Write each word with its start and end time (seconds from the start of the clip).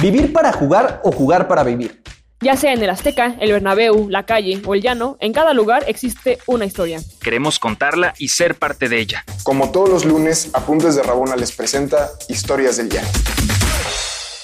Vivir 0.00 0.32
para 0.32 0.52
jugar 0.52 1.00
o 1.02 1.10
jugar 1.10 1.48
para 1.48 1.64
vivir. 1.64 2.00
Ya 2.40 2.54
sea 2.54 2.72
en 2.72 2.80
el 2.80 2.88
Azteca, 2.88 3.34
el 3.40 3.50
Bernabéu, 3.50 4.08
la 4.08 4.24
calle 4.24 4.62
o 4.64 4.76
el 4.76 4.80
llano, 4.80 5.16
en 5.18 5.32
cada 5.32 5.52
lugar 5.54 5.82
existe 5.88 6.38
una 6.46 6.66
historia. 6.66 7.00
Queremos 7.20 7.58
contarla 7.58 8.14
y 8.16 8.28
ser 8.28 8.54
parte 8.54 8.88
de 8.88 9.00
ella. 9.00 9.24
Como 9.42 9.72
todos 9.72 9.88
los 9.90 10.04
lunes, 10.04 10.54
Apuntes 10.54 10.94
de 10.94 11.02
Rabona 11.02 11.34
les 11.34 11.50
presenta 11.50 12.10
Historias 12.28 12.76
del 12.76 12.90
Llano. 12.90 13.08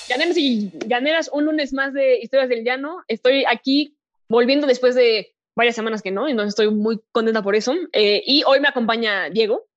Llaneros 0.08 0.36
y 0.36 0.72
llaneras, 0.88 1.30
un 1.32 1.44
lunes 1.44 1.72
más 1.72 1.92
de 1.92 2.18
Historias 2.18 2.48
del 2.48 2.64
Llano. 2.64 3.04
Estoy 3.06 3.44
aquí 3.48 3.96
volviendo 4.28 4.66
después 4.66 4.96
de 4.96 5.36
varias 5.54 5.76
semanas 5.76 6.02
que 6.02 6.10
no, 6.10 6.28
y 6.28 6.34
no 6.34 6.42
estoy 6.42 6.68
muy 6.72 7.00
contenta 7.12 7.44
por 7.44 7.54
eso. 7.54 7.74
Eh, 7.92 8.24
y 8.26 8.42
hoy 8.44 8.58
me 8.58 8.66
acompaña 8.66 9.30
Diego, 9.30 9.68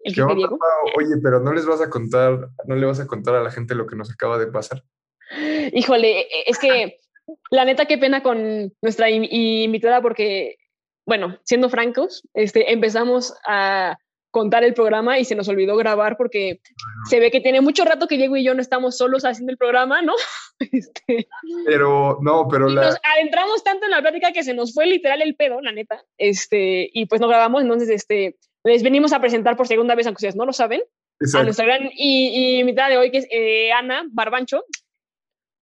el 0.00 0.14
¿Qué 0.14 0.22
jefe 0.22 0.32
onda, 0.32 0.34
Diego. 0.34 0.58
Oye, 0.96 1.20
pero 1.22 1.40
no 1.40 1.52
les 1.52 1.66
vas 1.66 1.82
a 1.82 1.90
contar, 1.90 2.48
no 2.66 2.74
le 2.74 2.86
vas 2.86 3.00
a 3.00 3.06
contar 3.06 3.34
a 3.34 3.42
la 3.42 3.50
gente 3.50 3.74
lo 3.74 3.86
que 3.86 3.96
nos 3.96 4.10
acaba 4.10 4.38
de 4.38 4.46
pasar. 4.46 4.82
Híjole, 5.72 6.20
eh, 6.20 6.26
es 6.46 6.58
que 6.58 6.98
la 7.50 7.64
neta, 7.64 7.86
qué 7.86 7.98
pena 7.98 8.22
con 8.22 8.72
nuestra 8.82 9.10
in- 9.10 9.28
invitada 9.30 10.00
porque, 10.00 10.56
bueno, 11.06 11.38
siendo 11.44 11.68
francos, 11.68 12.22
este, 12.34 12.72
empezamos 12.72 13.34
a 13.46 13.98
contar 14.30 14.64
el 14.64 14.74
programa 14.74 15.18
y 15.18 15.24
se 15.24 15.34
nos 15.34 15.48
olvidó 15.48 15.76
grabar 15.76 16.16
porque 16.18 16.60
se 17.08 17.20
ve 17.20 17.30
que 17.30 17.40
tiene 17.40 17.62
mucho 17.62 17.84
rato 17.86 18.06
que 18.06 18.18
Diego 18.18 18.36
y 18.36 18.44
yo 18.44 18.52
no 18.54 18.60
estamos 18.60 18.98
solos 18.98 19.24
haciendo 19.24 19.50
el 19.50 19.58
programa, 19.58 20.02
¿no? 20.02 20.14
Este, 20.72 21.28
Pero 21.66 22.18
no, 22.22 22.48
pero 22.48 22.70
y 22.70 22.74
la, 22.74 22.86
nos 22.86 22.96
adentramos 23.14 23.62
tanto 23.62 23.84
en 23.84 23.90
la 23.90 24.00
plática 24.00 24.32
que 24.32 24.42
se 24.42 24.54
nos 24.54 24.72
fue 24.72 24.86
literal 24.86 25.20
el 25.20 25.36
pedo, 25.36 25.60
la 25.60 25.70
neta, 25.72 26.02
este, 26.16 26.88
y 26.94 27.04
pues 27.06 27.20
no 27.20 27.28
grabamos, 27.28 27.60
entonces, 27.62 27.90
este, 27.90 28.36
les 28.64 28.82
venimos 28.82 29.12
a 29.12 29.20
presentar 29.20 29.54
por 29.56 29.66
segunda 29.68 29.94
vez, 29.94 30.06
aunque 30.06 30.18
ustedes 30.20 30.34
no 30.36 30.46
lo 30.46 30.54
saben, 30.54 30.82
a 31.40 31.42
nuestra 31.44 31.66
gran 31.66 31.90
invitada 31.94 32.88
de 32.88 32.96
hoy, 32.96 33.10
que 33.10 33.18
es 33.18 33.26
eh, 33.30 33.70
Ana 33.72 34.04
Barbancho, 34.10 34.64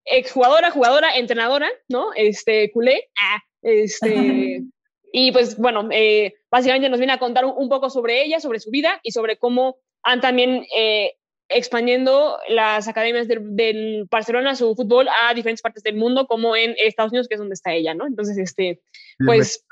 exjugadora, 0.05 0.71
jugadora, 0.71 1.17
entrenadora, 1.17 1.69
¿no? 1.89 2.13
Este, 2.15 2.71
culé. 2.73 3.09
Ah, 3.21 3.43
este, 3.63 4.63
y 5.13 5.33
pues 5.33 5.57
bueno, 5.57 5.89
eh, 5.91 6.35
básicamente 6.51 6.89
nos 6.89 6.99
viene 6.99 7.13
a 7.13 7.19
contar 7.19 7.45
un, 7.45 7.55
un 7.57 7.69
poco 7.69 7.91
sobre 7.91 8.25
ella, 8.25 8.41
sobre 8.41 8.61
su 8.61 8.71
vida 8.71 9.01
y 9.03 9.13
sobre 9.13 9.39
cómo 9.39 9.79
han 10.03 10.21
también 10.21 10.67
eh, 10.77 11.15
expandiendo 11.49 12.39
las 12.49 12.89
academias 12.89 13.29
del, 13.29 13.55
del 13.57 14.07
Barcelona, 14.11 14.55
su 14.55 14.75
fútbol, 14.75 15.09
a 15.23 15.35
diferentes 15.35 15.63
partes 15.63 15.83
del 15.83 15.97
mundo, 15.97 16.27
como 16.27 16.57
en 16.57 16.75
Estados 16.79 17.13
Unidos, 17.13 17.29
que 17.29 17.35
es 17.35 17.41
donde 17.41 17.55
está 17.55 17.73
ella, 17.73 17.95
¿no? 17.95 18.07
Entonces, 18.07 18.39
este, 18.39 18.81
pues 19.25 19.65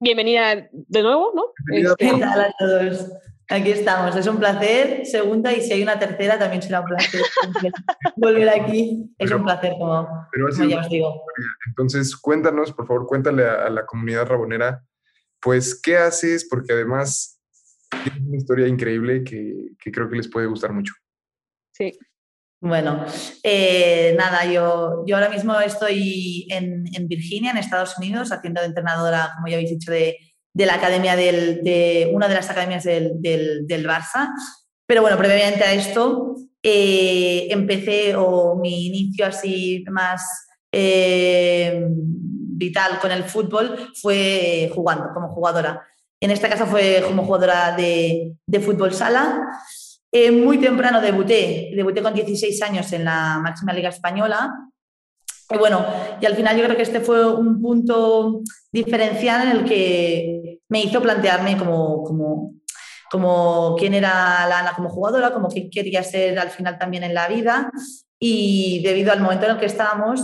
Bienvenida, 0.00 0.68
de 0.70 1.02
nuevo, 1.02 1.32
¿no? 1.34 1.52
Bienvenida, 1.66 1.92
Este, 1.92 2.06
¿Qué 2.06 2.20
tal 2.20 2.40
a 2.40 2.54
todos? 2.56 3.12
Aquí 3.50 3.70
estamos. 3.70 4.14
Es 4.14 4.26
un 4.26 4.38
placer. 4.38 5.06
Segunda, 5.06 5.52
y 5.52 5.62
si 5.62 5.72
hay 5.72 5.82
una 5.82 5.98
tercera, 5.98 6.38
también 6.38 6.60
será 6.60 6.80
un 6.80 6.86
placer. 6.86 7.22
Volver 8.16 8.48
aquí 8.50 9.10
es 9.18 9.30
un 9.30 9.42
placer, 9.42 9.72
como, 9.78 10.28
Pero 10.30 10.48
ya 10.68 10.80
os 10.80 10.88
digo. 10.88 11.22
Entonces, 11.66 12.14
cuéntanos, 12.16 12.72
por 12.72 12.86
favor, 12.86 13.06
cuéntale 13.06 13.46
a, 13.46 13.66
a 13.66 13.70
la 13.70 13.86
comunidad 13.86 14.26
rabonera, 14.26 14.84
pues, 15.40 15.80
¿qué 15.80 15.96
haces? 15.96 16.46
Porque 16.48 16.72
además 16.74 17.40
tienes 18.02 18.22
una 18.22 18.36
historia 18.36 18.66
increíble 18.68 19.24
que, 19.24 19.70
que 19.78 19.90
creo 19.90 20.10
que 20.10 20.16
les 20.16 20.28
puede 20.28 20.46
gustar 20.46 20.72
mucho. 20.72 20.92
sí. 21.72 21.98
Bueno, 22.60 23.06
eh, 23.44 24.16
nada, 24.18 24.44
yo, 24.44 25.04
yo 25.06 25.14
ahora 25.14 25.28
mismo 25.28 25.58
estoy 25.60 26.48
en, 26.50 26.86
en 26.92 27.06
Virginia, 27.06 27.52
en 27.52 27.56
Estados 27.56 27.96
Unidos, 27.96 28.32
haciendo 28.32 28.60
de 28.60 28.66
entrenadora, 28.66 29.30
como 29.36 29.46
ya 29.46 29.54
habéis 29.54 29.70
dicho, 29.70 29.92
de, 29.92 30.16
de 30.58 30.66
la 30.66 30.74
academia 30.74 31.14
de 31.14 32.10
una 32.12 32.26
de 32.26 32.34
las 32.34 32.50
academias 32.50 32.82
del, 32.82 33.12
del, 33.22 33.86
Barça. 33.86 34.28
Pero 34.88 35.02
bueno, 35.02 35.16
previamente 35.16 35.62
a 35.62 35.72
esto, 35.72 36.34
eh, 36.60 37.46
empecé 37.48 38.16
o 38.16 38.56
mi 38.56 38.88
inicio 38.88 39.26
así 39.26 39.84
más 39.88 40.48
eh, 40.72 41.86
vital 41.88 42.98
con 43.00 43.12
el 43.12 43.22
fútbol 43.22 43.92
fue 44.02 44.68
jugando 44.74 45.10
como 45.14 45.28
jugadora. 45.28 45.86
En 46.20 46.32
este 46.32 46.48
caso 46.48 46.66
fue 46.66 47.04
como 47.06 47.24
jugadora 47.24 47.76
de, 47.76 48.32
de 48.44 48.60
fútbol 48.60 48.92
sala. 48.92 49.40
Eh, 50.10 50.32
muy 50.32 50.58
temprano 50.58 51.00
debuté, 51.00 51.70
debuté 51.76 52.02
con 52.02 52.14
16 52.14 52.60
años 52.62 52.92
en 52.92 53.04
la 53.04 53.38
máxima 53.40 53.72
liga 53.72 53.90
española. 53.90 54.52
Y 55.50 55.56
bueno, 55.56 55.86
y 56.20 56.26
al 56.26 56.34
final 56.34 56.56
yo 56.56 56.64
creo 56.64 56.76
que 56.76 56.82
este 56.82 57.00
fue 57.00 57.32
un 57.32 57.62
punto 57.62 58.42
diferencial 58.72 59.48
en 59.48 59.56
el 59.56 59.64
que 59.64 60.37
me 60.68 60.82
hizo 60.82 61.00
plantearme 61.00 61.56
como, 61.56 62.02
como, 62.04 62.54
como 63.10 63.76
quién 63.78 63.94
era 63.94 64.46
la 64.48 64.60
Ana 64.60 64.74
como 64.74 64.90
jugadora, 64.90 65.32
como 65.32 65.48
qué 65.48 65.70
quería 65.70 66.02
ser 66.02 66.38
al 66.38 66.50
final 66.50 66.78
también 66.78 67.04
en 67.04 67.14
la 67.14 67.28
vida. 67.28 67.70
Y 68.18 68.82
debido 68.82 69.12
al 69.12 69.20
momento 69.20 69.46
en 69.46 69.52
el 69.52 69.58
que 69.58 69.66
estábamos, 69.66 70.20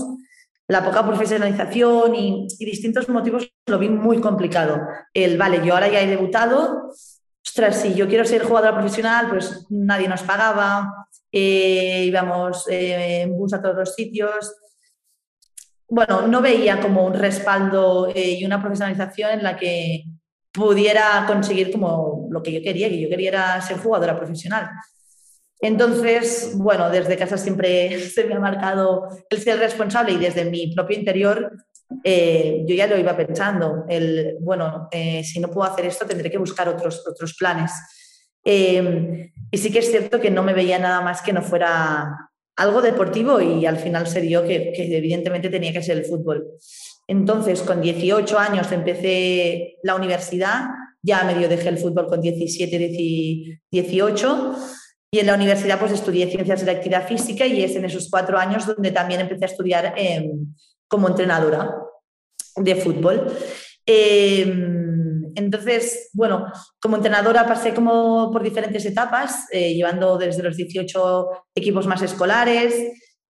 la 0.68 0.84
poca 0.84 1.06
profesionalización 1.06 2.14
y, 2.14 2.46
y 2.58 2.64
distintos 2.64 3.08
motivos 3.08 3.50
lo 3.66 3.78
vi 3.78 3.88
muy 3.88 4.20
complicado. 4.20 4.80
El, 5.12 5.38
vale, 5.38 5.64
yo 5.64 5.74
ahora 5.74 5.88
ya 5.88 6.00
he 6.00 6.06
debutado, 6.06 6.90
ostras, 7.46 7.80
si 7.80 7.94
yo 7.94 8.08
quiero 8.08 8.24
ser 8.24 8.42
jugadora 8.42 8.74
profesional, 8.74 9.28
pues 9.28 9.66
nadie 9.70 10.08
nos 10.08 10.22
pagaba, 10.22 11.06
eh, 11.30 12.04
íbamos 12.06 12.68
eh, 12.68 13.22
en 13.22 13.36
bus 13.36 13.52
a 13.54 13.60
todos 13.60 13.76
los 13.76 13.94
sitios. 13.94 14.54
Bueno, 15.88 16.26
no 16.26 16.40
veía 16.40 16.80
como 16.80 17.04
un 17.04 17.14
respaldo 17.14 18.08
eh, 18.08 18.38
y 18.38 18.44
una 18.44 18.60
profesionalización 18.60 19.32
en 19.32 19.42
la 19.42 19.56
que 19.56 20.04
pudiera 20.54 21.24
conseguir 21.26 21.72
como 21.72 22.28
lo 22.30 22.40
que 22.40 22.52
yo 22.52 22.62
quería, 22.62 22.88
que 22.88 23.00
yo 23.00 23.08
quería 23.08 23.28
era 23.28 23.60
ser 23.60 23.76
jugadora 23.76 24.16
profesional. 24.16 24.70
Entonces, 25.60 26.52
bueno, 26.54 26.88
desde 26.90 27.16
casa 27.16 27.36
siempre 27.36 27.98
se 28.14 28.24
me 28.24 28.34
ha 28.34 28.40
marcado 28.40 29.08
el 29.28 29.40
ser 29.40 29.58
responsable 29.58 30.12
y 30.12 30.18
desde 30.18 30.44
mi 30.44 30.72
propio 30.72 30.96
interior 30.96 31.52
eh, 32.04 32.62
yo 32.66 32.74
ya 32.74 32.86
lo 32.86 32.96
iba 32.96 33.16
pensando, 33.16 33.84
el, 33.88 34.36
bueno, 34.40 34.88
eh, 34.90 35.22
si 35.24 35.40
no 35.40 35.50
puedo 35.50 35.70
hacer 35.70 35.86
esto 35.86 36.06
tendré 36.06 36.30
que 36.30 36.38
buscar 36.38 36.68
otros, 36.68 37.04
otros 37.06 37.34
planes. 37.34 37.72
Eh, 38.44 39.32
y 39.50 39.58
sí 39.58 39.72
que 39.72 39.80
es 39.80 39.90
cierto 39.90 40.20
que 40.20 40.30
no 40.30 40.42
me 40.42 40.54
veía 40.54 40.78
nada 40.78 41.00
más 41.00 41.20
que 41.20 41.32
no 41.32 41.42
fuera 41.42 42.30
algo 42.56 42.80
deportivo 42.80 43.40
y 43.40 43.66
al 43.66 43.78
final 43.78 44.06
se 44.06 44.20
dio 44.20 44.44
que, 44.44 44.72
que 44.72 44.96
evidentemente 44.96 45.50
tenía 45.50 45.72
que 45.72 45.82
ser 45.82 45.98
el 45.98 46.04
fútbol. 46.04 46.46
Entonces, 47.06 47.62
con 47.62 47.82
18 47.82 48.38
años 48.38 48.72
empecé 48.72 49.76
la 49.82 49.94
universidad, 49.94 50.68
ya 51.02 51.24
medio 51.24 51.48
dejé 51.48 51.68
el 51.68 51.78
fútbol 51.78 52.06
con 52.06 52.20
17, 52.20 53.60
18 53.70 54.54
y 55.10 55.18
en 55.20 55.26
la 55.26 55.34
universidad 55.34 55.78
pues 55.78 55.92
estudié 55.92 56.30
ciencias 56.30 56.60
de 56.60 56.66
la 56.66 56.72
actividad 56.72 57.06
física 57.06 57.46
y 57.46 57.62
es 57.62 57.76
en 57.76 57.84
esos 57.84 58.08
cuatro 58.10 58.38
años 58.38 58.66
donde 58.66 58.90
también 58.90 59.20
empecé 59.20 59.44
a 59.44 59.48
estudiar 59.48 59.94
eh, 59.96 60.30
como 60.88 61.08
entrenadora 61.08 61.76
de 62.56 62.74
fútbol. 62.76 63.30
Eh, 63.86 64.42
entonces, 65.36 66.10
bueno, 66.12 66.46
como 66.80 66.96
entrenadora 66.96 67.46
pasé 67.46 67.74
como 67.74 68.30
por 68.32 68.42
diferentes 68.42 68.84
etapas, 68.86 69.46
eh, 69.52 69.74
llevando 69.74 70.16
desde 70.16 70.42
los 70.42 70.56
18 70.56 71.28
equipos 71.54 71.86
más 71.86 72.02
escolares 72.02 72.74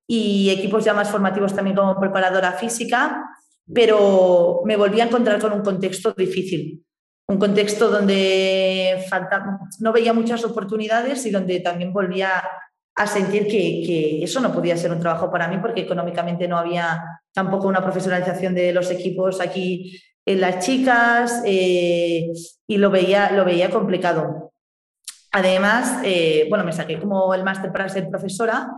y 0.06 0.51
equipos 0.51 0.85
ya 0.85 0.95
más 0.95 1.11
formativos 1.11 1.55
también 1.55 1.77
como 1.77 1.99
preparadora 1.99 2.53
física, 2.53 3.25
pero 3.73 4.63
me 4.65 4.77
volví 4.77 5.01
a 5.01 5.05
encontrar 5.05 5.41
con 5.41 5.53
un 5.53 5.63
contexto 5.63 6.13
difícil, 6.13 6.85
un 7.27 7.39
contexto 7.39 7.91
donde 7.91 9.05
falta, 9.09 9.59
no 9.81 9.93
veía 9.93 10.13
muchas 10.13 10.45
oportunidades 10.45 11.25
y 11.27 11.31
donde 11.31 11.61
también 11.61 11.93
volvía 11.93 12.43
a 12.97 13.07
sentir 13.07 13.45
que, 13.45 13.83
que, 13.85 14.23
eso 14.23 14.41
no 14.41 14.53
podía 14.53 14.77
ser 14.77 14.93
un 14.93 15.01
trabajo 15.01 15.31
para 15.31 15.49
mí 15.49 15.59
porque 15.61 15.81
económicamente 15.81 16.47
no 16.47 16.59
había 16.59 17.03
tampoco 17.33 17.67
una 17.67 17.83
profesionalización 17.83 18.55
de 18.55 18.73
los 18.73 18.91
equipos 18.91 19.41
aquí 19.41 20.01
en 20.27 20.41
las 20.41 20.65
chicas 20.65 21.43
eh, 21.45 22.31
y 22.67 22.77
lo 22.77 22.91
veía, 22.91 23.33
lo 23.33 23.45
veía 23.45 23.71
complicado. 23.71 24.53
Además, 25.33 26.01
eh, 26.05 26.47
bueno, 26.49 26.65
me 26.65 26.73
saqué 26.73 26.99
como 26.99 27.35
el 27.35 27.43
máster 27.43 27.73
para 27.73 27.89
ser 27.89 28.09
profesora 28.09 28.69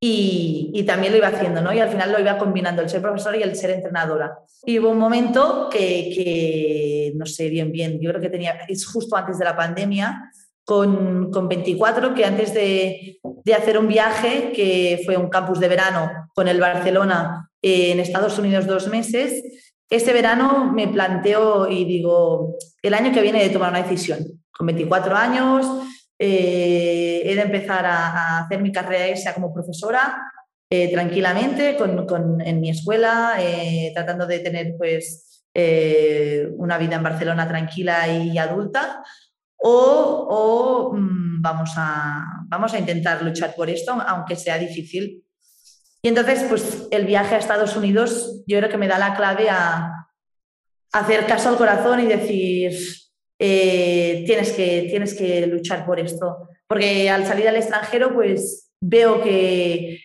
y, 0.00 0.70
y, 0.74 0.84
también 0.84 1.12
lo 1.12 1.18
iba 1.18 1.28
haciendo, 1.28 1.60
¿no? 1.60 1.72
Y 1.72 1.80
al 1.80 1.88
final 1.88 2.12
lo 2.12 2.20
iba 2.20 2.38
combinando 2.38 2.82
el 2.82 2.88
ser 2.88 3.02
profesora 3.02 3.36
y 3.36 3.42
el 3.42 3.56
ser 3.56 3.70
entrenadora. 3.70 4.38
Y 4.64 4.78
hubo 4.78 4.90
un 4.90 4.98
momento 4.98 5.68
que, 5.70 7.12
no 7.16 7.26
sé 7.26 7.48
bien, 7.48 7.72
bien, 7.72 7.98
yo 8.00 8.10
creo 8.10 8.22
que 8.22 8.30
tenía, 8.30 8.60
es 8.68 8.86
justo 8.86 9.16
antes 9.16 9.38
de 9.38 9.44
la 9.44 9.56
pandemia, 9.56 10.30
con, 10.64 11.32
con 11.32 11.48
24, 11.48 12.14
que 12.14 12.24
antes 12.24 12.54
de, 12.54 13.18
de, 13.44 13.54
hacer 13.54 13.78
un 13.78 13.88
viaje, 13.88 14.52
que 14.54 15.00
fue 15.04 15.16
un 15.16 15.30
campus 15.30 15.58
de 15.58 15.68
verano 15.68 16.28
con 16.34 16.46
el 16.46 16.60
Barcelona 16.60 17.50
eh, 17.62 17.92
en 17.92 18.00
Estados 18.00 18.38
Unidos 18.38 18.66
dos 18.66 18.86
meses, 18.86 19.42
ese 19.90 20.12
verano 20.12 20.70
me 20.72 20.86
planteo 20.88 21.68
y 21.68 21.84
digo, 21.84 22.56
el 22.82 22.94
año 22.94 23.12
que 23.12 23.22
viene 23.22 23.42
de 23.42 23.50
tomar 23.50 23.70
una 23.70 23.82
decisión. 23.82 24.18
Con 24.50 24.66
24 24.66 25.16
años, 25.16 25.66
eh, 26.18 27.22
he 27.24 27.34
de 27.34 27.42
empezar 27.42 27.86
a, 27.86 28.08
a, 28.08 28.44
hacer 28.44 28.60
mi 28.60 28.72
carrera 28.72 29.06
esa 29.06 29.34
como 29.34 29.52
profesora 29.52 30.20
eh, 30.70 30.92
tranquilamente 30.92 31.76
con, 31.78 32.06
con, 32.06 32.42
en 32.42 32.60
mi 32.60 32.68
escuela, 32.68 33.36
eh, 33.38 33.90
tratando 33.94 34.26
de 34.26 34.40
tener 34.40 34.74
pues 34.76 35.46
eh, 35.54 36.46
una 36.58 36.76
vida 36.76 36.96
en 36.96 37.02
Barcelona 37.02 37.48
tranquila 37.48 38.06
y 38.06 38.36
adulta, 38.36 39.02
o, 39.56 40.26
o 40.28 40.92
mmm, 40.94 41.40
vamos, 41.40 41.70
a, 41.76 42.22
vamos 42.48 42.74
a 42.74 42.78
intentar 42.78 43.22
luchar 43.22 43.54
por 43.54 43.70
esto, 43.70 43.92
aunque 43.92 44.36
sea 44.36 44.58
difícil. 44.58 45.24
Y 46.02 46.08
entonces, 46.08 46.44
pues 46.48 46.86
el 46.90 47.06
viaje 47.06 47.34
a 47.34 47.38
Estados 47.38 47.74
Unidos 47.74 48.42
yo 48.46 48.58
creo 48.58 48.70
que 48.70 48.76
me 48.76 48.88
da 48.88 48.98
la 48.98 49.16
clave 49.16 49.48
a, 49.48 49.94
hacer 50.92 51.26
caso 51.26 51.48
al 51.48 51.56
corazón 51.56 52.00
y 52.00 52.06
decir, 52.06 52.72
eh, 53.38 54.24
tienes, 54.26 54.52
que, 54.52 54.86
tienes 54.88 55.14
que 55.14 55.46
luchar 55.46 55.86
por 55.86 56.00
esto. 56.00 56.48
Porque 56.66 57.08
al 57.08 57.26
salir 57.26 57.48
al 57.48 57.56
extranjero, 57.56 58.12
pues 58.12 58.70
veo 58.80 59.22
que, 59.22 60.00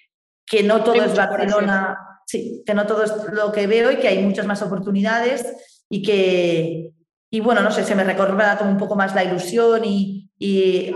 que 0.45 0.63
no 0.63 0.83
todo 0.83 1.03
es 1.03 1.15
Barcelona, 1.15 1.97
sí, 2.25 2.63
que 2.65 2.73
no 2.73 2.85
todo 2.85 3.03
es 3.03 3.13
lo 3.31 3.51
que 3.51 3.67
veo 3.67 3.91
y 3.91 3.97
que 3.97 4.07
hay 4.07 4.23
muchas 4.23 4.45
más 4.45 4.61
oportunidades 4.61 5.45
y 5.89 6.01
que, 6.01 6.91
y 7.31 7.39
bueno, 7.39 7.61
no 7.61 7.71
sé, 7.71 7.83
se 7.83 7.95
me 7.95 8.03
recorda 8.03 8.57
como 8.57 8.71
un 8.71 8.77
poco 8.77 8.95
más 8.95 9.13
la 9.13 9.23
ilusión 9.23 9.83
y, 9.83 10.29
y 10.37 10.93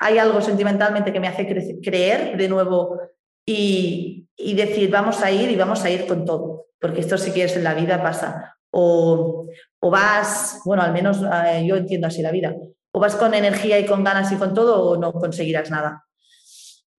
hay 0.00 0.18
algo 0.18 0.40
sentimentalmente 0.40 1.12
que 1.12 1.20
me 1.20 1.28
hace 1.28 1.46
creer 1.82 2.36
de 2.36 2.48
nuevo 2.48 2.98
y, 3.46 4.28
y, 4.36 4.54
decir, 4.54 4.90
vamos 4.90 5.22
a 5.22 5.30
ir 5.30 5.50
y 5.50 5.56
vamos 5.56 5.84
a 5.84 5.90
ir 5.90 6.06
con 6.06 6.24
todo, 6.24 6.66
porque 6.80 7.00
esto 7.00 7.16
si 7.16 7.30
quieres 7.30 7.56
en 7.56 7.64
la 7.64 7.74
vida 7.74 8.02
pasa. 8.02 8.56
O, 8.70 9.46
o 9.80 9.90
vas, 9.90 10.60
bueno, 10.64 10.82
al 10.82 10.92
menos 10.92 11.20
eh, 11.22 11.64
yo 11.66 11.76
entiendo 11.76 12.06
así 12.06 12.22
la 12.22 12.32
vida, 12.32 12.54
o 12.92 13.00
vas 13.00 13.16
con 13.16 13.34
energía 13.34 13.78
y 13.78 13.86
con 13.86 14.02
ganas 14.02 14.32
y 14.32 14.36
con 14.36 14.54
todo 14.54 14.82
o 14.82 14.96
no 14.96 15.12
conseguirás 15.12 15.70
nada. 15.70 16.04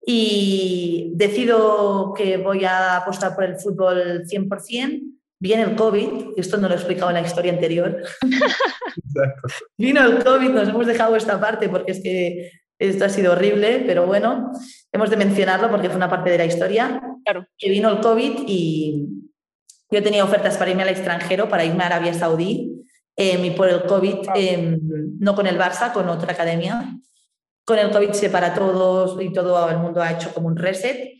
Y 0.05 1.11
decido 1.15 2.13
que 2.15 2.37
voy 2.37 2.65
a 2.65 2.97
apostar 2.97 3.35
por 3.35 3.43
el 3.43 3.57
fútbol 3.57 4.23
100%. 4.25 5.01
Viene 5.41 5.63
el 5.63 5.75
COVID, 5.75 6.37
esto 6.37 6.57
no 6.57 6.67
lo 6.67 6.73
he 6.73 6.77
explicado 6.77 7.11
en 7.11 7.15
la 7.15 7.21
historia 7.21 7.53
anterior. 7.53 8.01
Vino 9.77 10.03
el 10.03 10.23
COVID, 10.23 10.49
nos 10.49 10.67
hemos 10.67 10.85
dejado 10.85 11.15
esta 11.15 11.39
parte 11.39 11.69
porque 11.69 11.93
es 11.93 12.01
que 12.01 12.51
esto 12.77 13.05
ha 13.05 13.09
sido 13.09 13.33
horrible, 13.33 13.83
pero 13.85 14.05
bueno, 14.05 14.51
hemos 14.91 15.09
de 15.09 15.17
mencionarlo 15.17 15.69
porque 15.69 15.87
fue 15.87 15.97
una 15.97 16.09
parte 16.09 16.29
de 16.29 16.37
la 16.37 16.45
historia. 16.45 17.01
Claro. 17.23 17.45
Que 17.57 17.69
vino 17.69 17.89
el 17.89 17.99
COVID 17.99 18.43
y 18.47 19.05
yo 19.91 20.03
tenía 20.03 20.23
ofertas 20.23 20.57
para 20.57 20.71
irme 20.71 20.83
al 20.83 20.89
extranjero, 20.89 21.49
para 21.49 21.65
irme 21.65 21.83
a 21.83 21.87
Arabia 21.87 22.13
Saudí, 22.13 22.68
y 23.21 23.51
por 23.51 23.67
el 23.67 23.83
COVID, 23.83 24.29
em, 24.33 24.79
no 25.19 25.35
con 25.35 25.45
el 25.45 25.57
Barça, 25.57 25.91
con 25.91 26.07
otra 26.07 26.31
academia. 26.31 26.95
Con 27.65 27.77
el 27.77 27.91
COVID 27.91 28.11
se 28.13 28.29
para 28.29 28.53
todos 28.53 29.21
y 29.21 29.33
todo 29.33 29.69
el 29.69 29.77
mundo 29.77 30.01
ha 30.01 30.13
hecho 30.13 30.33
como 30.33 30.47
un 30.47 30.55
reset. 30.55 31.19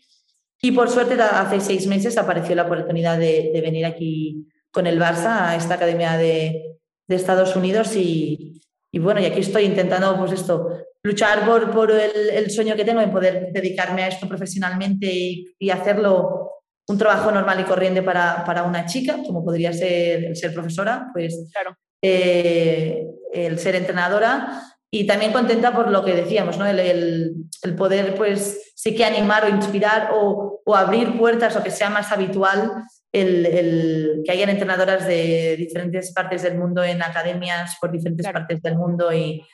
Y 0.62 0.72
por 0.72 0.90
suerte, 0.90 1.22
hace 1.22 1.60
seis 1.60 1.88
meses 1.88 2.18
apareció 2.18 2.56
la 2.56 2.64
oportunidad 2.64 3.18
de, 3.18 3.52
venir 3.62 3.86
aquí 3.86 4.48
con 4.72 4.88
el 4.88 4.98
Barça 4.98 5.50
a 5.50 5.56
esta 5.58 5.74
academia 5.74 6.16
de, 6.18 6.78
de 7.06 7.16
Estados 7.16 7.56
Unidos 7.58 7.94
y, 7.98 8.62
y, 8.92 9.00
bueno, 9.00 9.20
y 9.20 9.26
aquí 9.26 9.42
estoy 9.42 9.64
intentando, 9.64 10.18
pues 10.18 10.32
esto, 10.32 10.70
luchar 11.04 11.46
por, 11.46 11.70
por 11.72 11.92
el, 11.92 12.30
el, 12.30 12.50
sueño 12.50 12.76
que 12.76 12.86
tengo 12.86 13.02
de 13.02 13.08
poder 13.08 13.52
dedicarme 13.52 14.04
a 14.04 14.08
esto 14.08 14.28
profesionalmente 14.28 15.06
y, 15.06 15.56
y, 15.60 15.70
hacerlo 15.70 16.50
un 16.88 16.98
trabajo 16.98 17.30
normal 17.32 17.60
y 17.60 17.64
corriente 17.64 18.02
para, 18.02 18.44
para 18.46 18.64
una 18.64 18.86
chica, 18.86 19.18
como 19.26 19.44
podría 19.44 19.74
ser 19.74 20.24
el 20.26 20.36
ser 20.36 20.54
profesora, 20.54 21.10
pues 21.14 21.50
claro. 21.52 21.76
Eh, 22.02 23.06
el 23.34 23.60
ser 23.60 23.76
entrenadora 23.76 24.64
y 24.92 25.06
también 25.06 25.32
contenta 25.32 25.74
por 25.76 25.92
lo 25.92 26.04
que 26.04 26.16
decíamos, 26.16 26.58
¿no? 26.58 26.66
El, 26.66 26.80
el, 26.80 27.34
el 27.62 27.76
poder, 27.76 28.16
pues, 28.16 28.72
sí 28.76 28.96
que 28.96 29.06
animar 29.06 29.46
o 29.46 29.50
inspirar 29.50 30.12
o, 30.14 30.62
o, 30.66 30.76
abrir 30.76 31.18
puertas 31.18 31.56
o 31.56 31.64
que 31.64 31.70
sea 31.72 31.90
más 31.92 32.12
habitual 32.12 32.72
el, 33.12 33.46
el, 33.46 34.22
que 34.26 34.32
hayan 34.32 34.50
entrenadoras 34.50 35.06
de 35.08 35.56
diferentes 35.58 36.12
partes 36.14 36.42
del 36.42 36.58
mundo 36.58 36.84
en 36.84 37.02
academias 37.04 37.78
por 37.80 37.92
diferentes 37.92 38.24
Claro. 38.26 38.40
partes 38.40 38.62
del 38.64 38.76
mundo 38.78 39.14
y, 39.14 39.46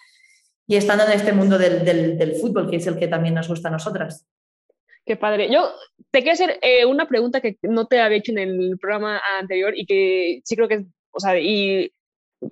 y 0.67 0.75
estando 0.77 1.03
en 1.05 1.11
este 1.11 1.33
mundo 1.33 1.57
del, 1.57 1.83
del, 1.83 2.17
del 2.17 2.35
fútbol, 2.35 2.69
que 2.69 2.77
es 2.77 2.87
el 2.87 2.97
que 2.97 3.07
también 3.07 3.33
nos 3.33 3.47
gusta 3.49 3.67
a 3.67 3.71
nosotras. 3.71 4.25
Qué 5.05 5.17
padre. 5.17 5.51
Yo 5.51 5.69
te 6.11 6.19
quiero 6.19 6.33
hacer 6.33 6.59
eh, 6.61 6.85
una 6.85 7.07
pregunta 7.07 7.41
que 7.41 7.57
no 7.63 7.87
te 7.87 7.99
había 7.99 8.17
hecho 8.19 8.31
en 8.31 8.39
el 8.39 8.77
programa 8.79 9.21
anterior 9.39 9.73
y 9.75 9.85
que 9.85 10.41
sí 10.45 10.55
creo 10.55 10.67
que, 10.67 10.75
es- 10.75 10.85
o 11.11 11.19
sea, 11.19 11.37
y 11.39 11.91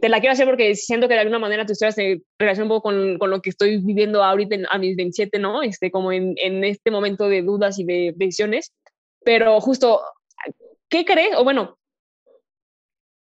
te 0.01 0.09
la 0.09 0.19
quiero 0.19 0.33
hacer 0.33 0.45
porque 0.45 0.75
siento 0.75 1.07
que 1.07 1.13
de 1.13 1.21
alguna 1.21 1.39
manera 1.39 1.65
tu 1.65 1.73
historia 1.73 1.91
se 1.91 2.21
relaciona 2.39 2.65
un 2.65 2.69
poco 2.69 2.83
con, 2.89 3.17
con 3.17 3.29
lo 3.29 3.41
que 3.41 3.49
estoy 3.49 3.77
viviendo 3.83 4.23
ahorita 4.23 4.55
en- 4.55 4.67
a 4.69 4.77
mis 4.77 4.95
27, 4.95 5.39
¿no? 5.39 5.61
Este, 5.61 5.91
como 5.91 6.11
en, 6.11 6.33
en 6.37 6.63
este 6.63 6.91
momento 6.91 7.27
de 7.29 7.41
dudas 7.41 7.79
y 7.79 7.83
de 7.85 8.13
decisiones. 8.15 8.71
Pero 9.23 9.59
justo, 9.61 10.01
¿qué 10.89 11.05
crees? 11.05 11.35
O 11.37 11.43
bueno, 11.43 11.77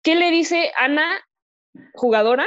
¿qué 0.03 0.15
le 0.15 0.31
dice 0.31 0.71
Ana, 0.77 1.07
jugadora, 1.93 2.45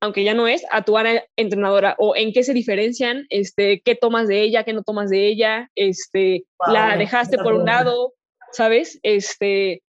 aunque 0.00 0.24
ya 0.24 0.34
no 0.34 0.46
es, 0.48 0.64
a 0.70 0.84
tu 0.84 0.96
Ana 0.98 1.22
entrenadora? 1.36 1.96
¿O 1.98 2.14
en 2.16 2.32
qué 2.32 2.42
se 2.42 2.52
diferencian? 2.52 3.26
Este, 3.30 3.80
¿Qué 3.84 3.94
tomas 3.94 4.28
de 4.28 4.42
ella? 4.42 4.64
¿Qué 4.64 4.72
no 4.72 4.82
tomas 4.82 5.10
de 5.10 5.26
ella? 5.26 5.70
Este, 5.74 6.44
Guau, 6.58 6.72
¿La 6.74 6.96
dejaste 6.96 7.38
por 7.38 7.54
un 7.54 7.64
lado? 7.64 8.14
¿Sabes? 8.52 8.98
Este, 9.02 9.82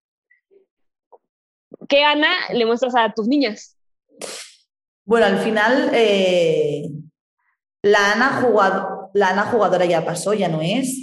¿Qué 1.89 2.05
Ana 2.05 2.29
le 2.53 2.67
muestras 2.67 2.95
a 2.97 3.13
tus 3.13 3.27
niñas? 3.29 3.77
Bueno, 5.05 5.27
al 5.27 5.39
final, 5.39 5.91
eh, 5.95 6.89
la, 7.83 8.13
Ana 8.13 8.41
jugado- 8.43 9.11
la 9.15 9.29
Ana 9.31 9.45
jugadora 9.47 9.85
ya 9.85 10.05
pasó, 10.05 10.35
ya 10.35 10.49
no 10.49 10.61
es. 10.63 10.99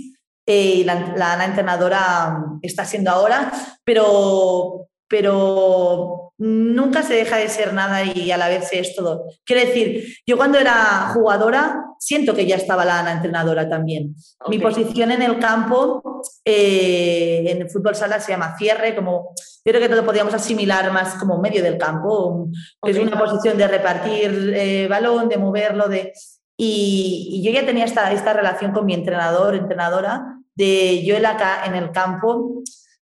eh, 0.46 0.74
y 0.80 0.84
la, 0.84 1.14
la 1.16 1.34
Ana 1.34 1.46
entrenadora 1.46 2.32
mm, 2.32 2.60
está 2.64 2.84
siendo 2.84 3.12
ahora, 3.12 3.52
pero, 3.86 4.90
pero 5.08 6.23
nunca 6.38 7.04
se 7.04 7.14
deja 7.14 7.38
de 7.38 7.48
ser 7.48 7.74
nada 7.74 8.04
y 8.04 8.32
a 8.32 8.38
la 8.38 8.50
vez 8.50 8.68
se 8.68 8.80
es 8.80 8.96
todo. 8.96 9.26
Quiero 9.46 9.66
decir, 9.66 10.18
yo 10.26 10.36
cuando 10.38 10.58
era 10.58 11.12
jugadora 11.14 11.84
siento 12.00 12.34
que 12.34 12.46
ya 12.46 12.56
estaba 12.56 12.84
la 12.84 13.00
Ana 13.00 13.14
entrenadora 13.14 13.70
también. 13.70 14.16
Mi 14.50 14.60
posición 14.60 15.12
en 15.12 15.22
el 15.22 15.40
campo, 15.40 16.22
eh, 16.44 17.46
en 17.48 17.62
el 17.62 17.70
fútbol 17.70 17.96
sala 17.96 18.20
se 18.20 18.32
llama 18.34 18.58
cierre, 18.58 18.96
como 18.96 19.34
yo 19.64 19.72
creo 19.72 19.88
que 19.88 19.96
lo 19.96 20.06
podríamos 20.06 20.34
asimilar 20.34 20.92
más 20.92 21.16
como 21.16 21.40
medio 21.40 21.64
del 21.64 21.78
campo, 21.78 22.50
es 22.86 22.98
Ok. 22.98 23.04
una 23.08 23.18
posición 23.18 23.58
de 23.58 23.68
repartir 23.68 24.54
eh, 24.56 24.88
balón, 24.90 25.30
de 25.30 25.38
moverlo, 25.38 25.88
de... 25.88 26.12
Y, 26.58 27.30
y 27.32 27.44
yo 27.44 27.52
ya 27.52 27.66
tenía 27.66 27.86
esta, 27.86 28.12
esta 28.12 28.34
relación 28.34 28.74
con 28.74 28.86
mi 28.86 28.94
entrenador, 28.94 29.56
entrenadora, 29.56 30.24
de 30.56 31.04
yo 31.04 31.16
en, 31.16 31.24
la 31.24 31.64
en 31.66 31.76
el 31.76 31.92
campo, 31.92 32.62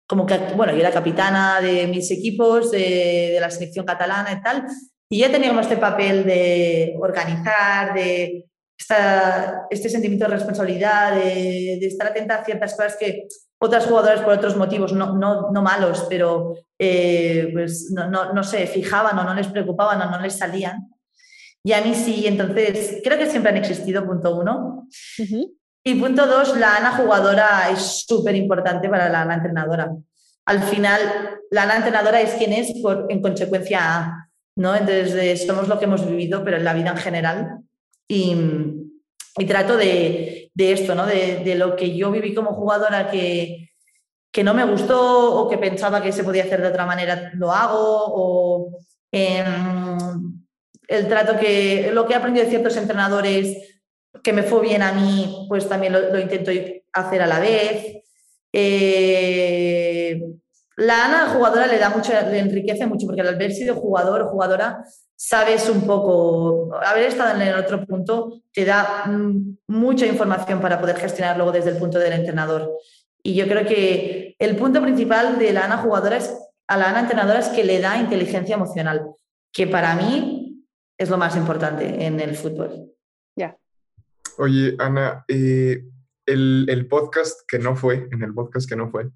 como 0.08 0.26
que, 0.26 0.38
bueno, 0.56 0.72
yo 0.72 0.80
era 0.80 0.90
capitana 0.90 1.60
de 1.60 1.86
mis 1.86 2.10
equipos, 2.10 2.70
de, 2.70 3.32
de 3.34 3.38
la 3.40 3.50
selección 3.50 3.84
catalana 3.84 4.32
y 4.32 4.42
tal, 4.42 4.64
y 5.10 5.18
ya 5.18 5.30
teníamos 5.30 5.62
este 5.62 5.76
papel 5.76 6.24
de 6.24 6.94
organizar, 6.98 7.94
de 7.94 8.46
esta, 8.78 9.66
este 9.70 9.88
sentimiento 9.88 10.26
de 10.26 10.34
responsabilidad, 10.34 11.14
de, 11.14 11.78
de 11.80 11.86
estar 11.86 12.08
atenta 12.08 12.36
a 12.36 12.44
ciertas 12.44 12.74
cosas 12.74 12.96
que 12.98 13.26
otras 13.60 13.86
jugadoras 13.86 14.20
por 14.20 14.32
otros 14.34 14.56
motivos, 14.56 14.92
no, 14.92 15.16
no, 15.16 15.50
no 15.50 15.62
malos, 15.62 16.06
pero 16.08 16.54
eh, 16.78 17.50
pues 17.52 17.90
no, 17.90 18.08
no, 18.08 18.32
no 18.32 18.42
se 18.44 18.66
fijaban 18.66 19.18
o 19.18 19.24
no 19.24 19.34
les 19.34 19.48
preocupaban 19.48 20.00
o 20.00 20.10
no 20.10 20.20
les 20.20 20.34
salían. 20.34 20.88
Y 21.64 21.72
a 21.72 21.82
mí 21.82 21.92
sí, 21.94 22.26
entonces 22.26 23.00
creo 23.02 23.18
que 23.18 23.26
siempre 23.26 23.50
han 23.50 23.58
existido, 23.58 24.06
punto 24.06 24.36
uno. 24.36 24.86
Ujú. 25.18 25.58
Y 25.84 25.94
punto 25.94 26.26
dos, 26.26 26.56
la 26.56 26.76
Ana 26.76 26.92
jugadora 26.92 27.70
es 27.70 28.04
súper 28.06 28.34
importante 28.34 28.88
para 28.88 29.08
la 29.08 29.22
Ana 29.22 29.34
entrenadora. 29.34 29.90
Al 30.44 30.62
final, 30.62 31.00
la 31.50 31.62
Ana 31.62 31.76
entrenadora 31.76 32.20
es 32.20 32.34
quien 32.34 32.52
es 32.52 32.72
por, 32.82 33.06
en 33.08 33.22
consecuencia 33.22 34.28
¿no? 34.58 34.74
Entonces, 34.74 35.14
eh, 35.14 35.36
somos 35.46 35.68
lo 35.68 35.78
que 35.78 35.84
hemos 35.84 36.04
vivido, 36.04 36.42
pero 36.44 36.56
en 36.56 36.64
la 36.64 36.74
vida 36.74 36.90
en 36.90 36.96
general. 36.96 37.60
Y, 38.08 38.34
y 39.38 39.44
trato 39.46 39.76
de, 39.76 40.50
de 40.52 40.72
esto, 40.72 40.96
¿no? 40.96 41.06
De, 41.06 41.42
de 41.44 41.54
lo 41.54 41.76
que 41.76 41.96
yo 41.96 42.10
viví 42.10 42.34
como 42.34 42.54
jugadora 42.54 43.08
que, 43.08 43.70
que 44.32 44.42
no 44.42 44.54
me 44.54 44.64
gustó 44.64 45.36
o 45.36 45.48
que 45.48 45.58
pensaba 45.58 46.02
que 46.02 46.10
se 46.10 46.24
podía 46.24 46.42
hacer 46.42 46.60
de 46.60 46.68
otra 46.68 46.86
manera, 46.86 47.30
lo 47.34 47.52
hago, 47.52 47.78
o 47.80 48.78
em, 49.12 50.42
el 50.88 51.06
trato 51.06 51.38
que, 51.38 51.90
lo 51.92 52.04
que 52.06 52.14
he 52.14 52.16
aprendido 52.16 52.44
de 52.44 52.50
ciertos 52.50 52.76
entrenadores 52.76 53.67
que 54.28 54.34
me 54.34 54.42
fue 54.42 54.60
bien 54.60 54.82
a 54.82 54.92
mí, 54.92 55.46
pues 55.48 55.66
también 55.66 55.94
lo, 55.94 56.18
intento 56.18 56.50
hacer 56.92 57.22
a 57.22 57.26
la 57.26 57.40
vez. 57.40 58.02
Eh, 58.52 60.20
la 60.76 61.06
Ana 61.06 61.30
jugadora 61.32 61.66
le 61.66 61.78
da 61.78 61.88
mucho, 61.88 62.12
le 62.12 62.38
enriquece 62.38 62.86
mucho, 62.86 63.06
porque 63.06 63.22
al 63.22 63.28
haber 63.28 63.52
sido 63.52 63.76
jugador 63.76 64.20
o 64.20 64.28
jugadora, 64.28 64.84
sabes 65.16 65.70
un 65.70 65.86
poco, 65.86 66.68
haber 66.84 67.04
estado 67.04 67.36
en 67.36 67.48
el 67.48 67.54
otro 67.54 67.86
punto 67.86 68.42
te 68.52 68.66
da 68.66 69.06
mm, 69.06 69.60
mucha 69.68 70.04
información 70.04 70.60
para 70.60 70.78
poder 70.78 70.96
gestionar 70.96 71.38
luego 71.38 71.52
desde 71.52 71.70
el 71.70 71.78
punto 71.78 71.98
del 71.98 72.12
entrenador. 72.12 72.70
Y 73.22 73.34
yo 73.34 73.48
creo 73.48 73.64
que 73.64 74.36
el 74.38 74.56
punto 74.56 74.82
principal 74.82 75.38
de 75.38 75.54
la 75.54 75.64
Ana 75.64 75.78
jugadora 75.78 76.18
es, 76.18 76.36
a 76.66 76.76
la 76.76 76.90
Ana 76.90 77.00
entrenadora 77.00 77.38
es 77.38 77.48
que 77.48 77.64
le 77.64 77.80
da 77.80 77.96
inteligencia 77.96 78.56
emocional, 78.56 79.06
que 79.54 79.66
para 79.66 79.94
mí 79.94 80.66
es 80.98 81.08
lo 81.08 81.16
más 81.16 81.34
importante 81.34 82.04
en 82.04 82.20
el 82.20 82.36
fútbol. 82.36 82.92
Oye, 84.38 84.76
Ana, 84.78 85.24
eh, 85.26 85.84
el, 86.24 86.66
el 86.68 86.86
podcast 86.86 87.40
que 87.48 87.58
no 87.58 87.74
fue, 87.74 88.08
en 88.12 88.22
el 88.22 88.32
podcast 88.32 88.68
que 88.68 88.76
no 88.76 88.88
fue, 88.88 89.10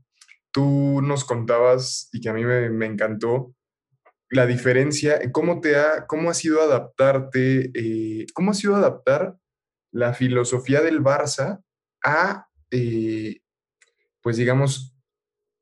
tú 0.51 1.01
nos 1.01 1.25
contabas 1.25 2.09
y 2.13 2.21
que 2.21 2.29
a 2.29 2.35
mí 2.35 2.45
me, 2.45 2.71
me 2.71 2.87
encantó 2.87 3.55
la 4.31 4.47
diferencia, 4.47 5.21
cómo 5.31 5.61
te 5.61 5.77
ha, 5.77 6.07
cómo 6.09 6.29
ha 6.29 6.35
sido 6.35 6.61
adaptarte, 6.61 7.71
eh, 7.75 8.27
cómo 8.35 8.51
ha 8.51 8.55
sido 8.55 8.75
adaptar 8.75 9.37
la 9.93 10.13
filosofía 10.13 10.81
del 10.81 11.03
Barça 11.03 11.63
a, 12.03 12.49
eh, 12.73 13.43
pues 14.23 14.39
digamos, 14.39 14.97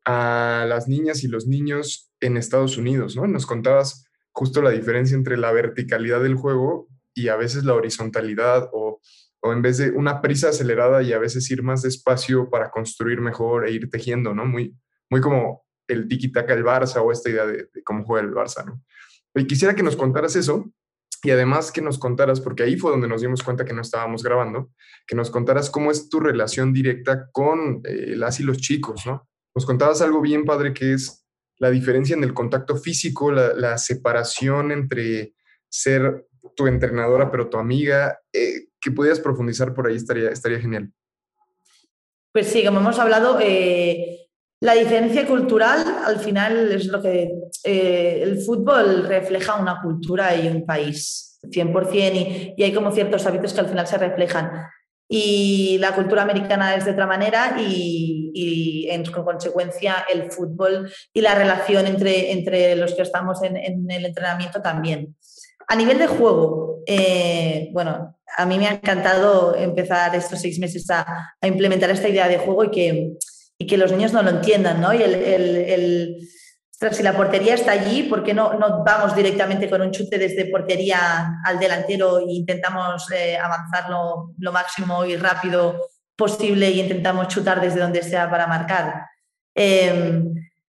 a 0.06 0.64
las 0.68 0.88
niñas 0.88 1.22
y 1.22 1.28
los 1.28 1.46
niños 1.46 2.10
en 2.20 2.36
Estados 2.36 2.78
Unidos, 2.78 3.14
¿no? 3.14 3.26
Nos 3.26 3.44
contabas 3.44 4.06
justo 4.32 4.62
la 4.62 4.70
diferencia 4.70 5.16
entre 5.16 5.36
la 5.36 5.52
verticalidad 5.52 6.22
del 6.22 6.36
juego 6.36 6.88
y 7.12 7.28
a 7.28 7.36
veces 7.36 7.64
la 7.64 7.74
horizontalidad 7.74 8.70
o, 8.72 8.89
o 9.42 9.52
en 9.52 9.62
vez 9.62 9.78
de 9.78 9.90
una 9.90 10.20
prisa 10.20 10.50
acelerada 10.50 11.02
y 11.02 11.12
a 11.12 11.18
veces 11.18 11.50
ir 11.50 11.62
más 11.62 11.82
despacio 11.82 12.50
para 12.50 12.70
construir 12.70 13.20
mejor 13.20 13.66
e 13.66 13.72
ir 13.72 13.88
tejiendo, 13.90 14.34
¿no? 14.34 14.44
Muy, 14.44 14.76
muy 15.08 15.20
como 15.20 15.64
el 15.88 16.08
tiki-taka 16.08 16.54
del 16.54 16.64
Barça 16.64 17.00
o 17.00 17.10
esta 17.10 17.30
idea 17.30 17.46
de, 17.46 17.68
de, 17.72 17.82
cómo 17.82 18.04
juega 18.04 18.26
el 18.26 18.34
Barça, 18.34 18.64
¿no? 18.64 18.82
Y 19.34 19.46
quisiera 19.46 19.74
que 19.74 19.82
nos 19.82 19.96
contaras 19.96 20.36
eso 20.36 20.70
y 21.22 21.30
además 21.30 21.70
que 21.70 21.82
nos 21.82 21.98
contaras, 21.98 22.40
porque 22.40 22.62
ahí 22.62 22.76
fue 22.76 22.90
donde 22.90 23.08
nos 23.08 23.20
dimos 23.20 23.42
cuenta 23.42 23.64
que 23.64 23.74
no 23.74 23.82
estábamos 23.82 24.22
grabando, 24.22 24.70
que 25.06 25.14
nos 25.14 25.30
contaras 25.30 25.70
cómo 25.70 25.90
es 25.90 26.08
tu 26.08 26.20
relación 26.20 26.72
directa 26.72 27.28
con 27.30 27.82
eh, 27.84 28.14
las 28.16 28.40
y 28.40 28.42
los 28.42 28.58
chicos, 28.58 29.06
¿no? 29.06 29.28
Nos 29.54 29.66
contabas 29.66 30.00
algo 30.00 30.20
bien 30.20 30.44
padre 30.44 30.72
que 30.72 30.94
es 30.94 31.26
la 31.58 31.70
diferencia 31.70 32.16
en 32.16 32.24
el 32.24 32.32
contacto 32.32 32.76
físico, 32.76 33.30
la, 33.30 33.76
separación 33.76 34.72
entre 34.72 35.34
ser 35.68 36.26
tu 36.56 36.66
entrenadora 36.66 37.30
pero 37.30 37.48
tu 37.50 37.58
amiga, 37.58 38.18
eh, 38.32 38.69
que 38.80 38.90
pudieras 38.90 39.20
profundizar 39.20 39.74
por 39.74 39.86
ahí 39.86 39.96
estaría, 39.96 40.30
estaría 40.30 40.60
genial. 40.60 40.90
Pues 42.32 42.46
sí, 42.46 42.64
como 42.64 42.80
hemos 42.80 42.98
hablado, 42.98 43.38
eh, 43.40 44.28
la 44.60 44.74
diferencia 44.74 45.26
cultural 45.26 45.84
al 46.04 46.20
final 46.20 46.70
es 46.72 46.86
lo 46.86 47.02
que 47.02 47.32
eh, 47.64 48.20
el 48.22 48.40
fútbol 48.40 49.06
refleja 49.08 49.56
una 49.56 49.80
cultura 49.82 50.36
y 50.36 50.48
un 50.48 50.64
país, 50.64 51.38
100%, 51.42 52.14
y, 52.14 52.54
y 52.56 52.62
hay 52.62 52.72
como 52.72 52.92
ciertos 52.92 53.26
hábitos 53.26 53.52
que 53.52 53.60
al 53.60 53.68
final 53.68 53.86
se 53.86 53.98
reflejan. 53.98 54.50
Y 55.12 55.78
la 55.78 55.92
cultura 55.92 56.22
americana 56.22 56.76
es 56.76 56.84
de 56.84 56.92
otra 56.92 57.06
manera 57.06 57.56
y, 57.58 58.30
y 58.32 58.88
en 58.90 59.02
consecuencia 59.04 60.04
el 60.12 60.30
fútbol 60.30 60.88
y 61.12 61.20
la 61.20 61.34
relación 61.34 61.88
entre, 61.88 62.30
entre 62.30 62.76
los 62.76 62.94
que 62.94 63.02
estamos 63.02 63.42
en, 63.42 63.56
en 63.56 63.90
el 63.90 64.06
entrenamiento 64.06 64.62
también. 64.62 65.16
A 65.70 65.76
nivel 65.76 65.98
de 65.98 66.08
juego, 66.08 66.82
eh, 66.84 67.70
bueno, 67.72 68.18
a 68.36 68.44
mí 68.44 68.58
me 68.58 68.66
ha 68.66 68.72
encantado 68.72 69.54
empezar 69.54 70.12
estos 70.16 70.40
seis 70.40 70.58
meses 70.58 70.90
a, 70.90 71.36
implementar 71.42 71.90
esta 71.90 72.08
idea 72.08 72.26
de 72.26 72.38
juego 72.38 72.64
y 72.64 72.70
que, 72.72 73.12
y 73.56 73.66
que 73.68 73.76
los 73.76 73.92
niños 73.92 74.12
no 74.12 74.20
lo 74.20 74.30
entiendan, 74.30 74.80
¿no? 74.80 74.92
Y 74.92 75.00
el, 75.00 75.14
el, 75.14 75.56
el 75.56 76.28
si 76.90 77.04
la 77.04 77.16
portería 77.16 77.54
está 77.54 77.70
allí, 77.70 78.02
¿por 78.02 78.24
qué 78.24 78.34
no, 78.34 78.54
no, 78.54 78.82
vamos 78.82 79.14
directamente 79.14 79.70
con 79.70 79.80
un 79.80 79.92
chute 79.92 80.18
desde 80.18 80.50
portería 80.50 81.36
al 81.44 81.60
delantero 81.60 82.18
e 82.18 82.32
intentamos 82.32 83.08
eh, 83.12 83.38
avanzarlo 83.38 84.34
lo 84.38 84.50
máximo 84.50 85.04
y 85.04 85.14
rápido 85.14 85.78
posible 86.16 86.66
e 86.66 86.78
intentamos 86.78 87.28
chutar 87.28 87.60
desde 87.60 87.78
donde 87.78 88.02
sea 88.02 88.28
para 88.28 88.48
marcar? 88.48 89.06
Eh, 89.54 90.20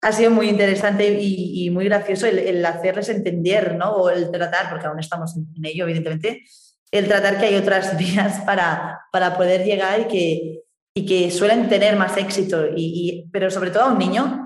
ha 0.03 0.13
sido 0.13 0.31
muy 0.31 0.49
interesante 0.49 1.21
y, 1.21 1.67
y 1.67 1.71
muy 1.71 1.85
gracioso 1.85 2.27
el, 2.27 2.39
el, 2.39 2.65
hacerles 2.65 3.09
entender, 3.11 3.77
¿no? 3.77 3.93
O 3.93 4.11
el 4.11 4.31
tratar, 4.31 4.71
porque 4.71 4.87
aún 4.87 4.99
estamos 4.99 5.37
en, 5.37 5.65
ello, 5.65 5.85
evidentemente, 5.85 6.45
el 6.91 7.07
tratar 7.07 7.39
que 7.39 7.47
hay 7.47 7.57
otras 7.57 7.97
vías 7.99 8.41
para, 8.41 9.01
para 9.13 9.37
poder 9.37 9.65
llegar 9.65 10.01
y 10.01 10.05
que, 10.05 10.63
y 10.95 11.07
que 11.07 11.31
suelen 11.31 11.69
tener 11.69 11.97
más 11.97 12.17
éxito, 12.17 12.67
y, 12.67 12.75
y, 12.77 13.29
pero 13.31 13.51
sobre 13.51 13.71
todo 13.71 13.85
a 13.85 13.93
un 13.93 13.99
niño, 13.99 14.45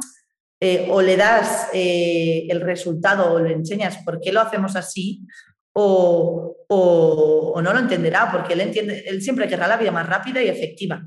eh, 0.61 0.89
o 0.91 1.03
le 1.03 1.17
das 1.17 1.69
eh, 1.73 2.47
el 2.49 2.61
resultado 2.61 3.35
o 3.35 3.39
le 3.39 3.53
enseñas 3.53 3.99
por 3.99 4.21
qué 4.21 4.33
lo 4.33 4.41
hacemos 4.41 4.77
así, 4.77 5.27
o, 5.73 6.57
o, 6.69 7.53
o, 7.55 7.63
no 7.63 7.73
lo 7.73 7.79
entenderá, 7.79 8.31
porque 8.33 8.55
él, 8.55 8.61
entiende, 8.61 9.05
él 9.07 9.23
siempre 9.23 9.49
querrá 9.49 9.69
la 9.69 9.77
vida 9.77 9.91
más 9.91 10.09
rápida 10.09 10.43
y 10.43 10.49
efectiva. 10.49 11.05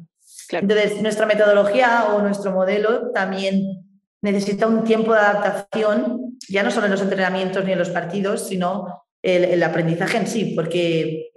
Claro. 0.47 0.63
Entonces, 0.63 1.01
nuestra 1.01 1.25
metodología 1.25 2.05
o 2.13 2.21
nuestro 2.21 2.51
modelo 2.51 3.11
también 3.13 3.86
necesita 4.21 4.67
un 4.67 4.83
tiempo 4.83 5.13
de 5.13 5.19
adaptación, 5.19 6.37
ya 6.49 6.63
no 6.63 6.71
solo 6.71 6.85
en 6.85 6.91
los 6.91 7.01
entrenamientos 7.01 7.63
ni 7.63 7.71
en 7.71 7.79
los 7.79 7.89
partidos, 7.89 8.47
sino 8.47 9.05
el, 9.21 9.61
aprendizaje 9.63 10.17
en 10.17 10.27
sí, 10.27 10.53
porque, 10.55 11.31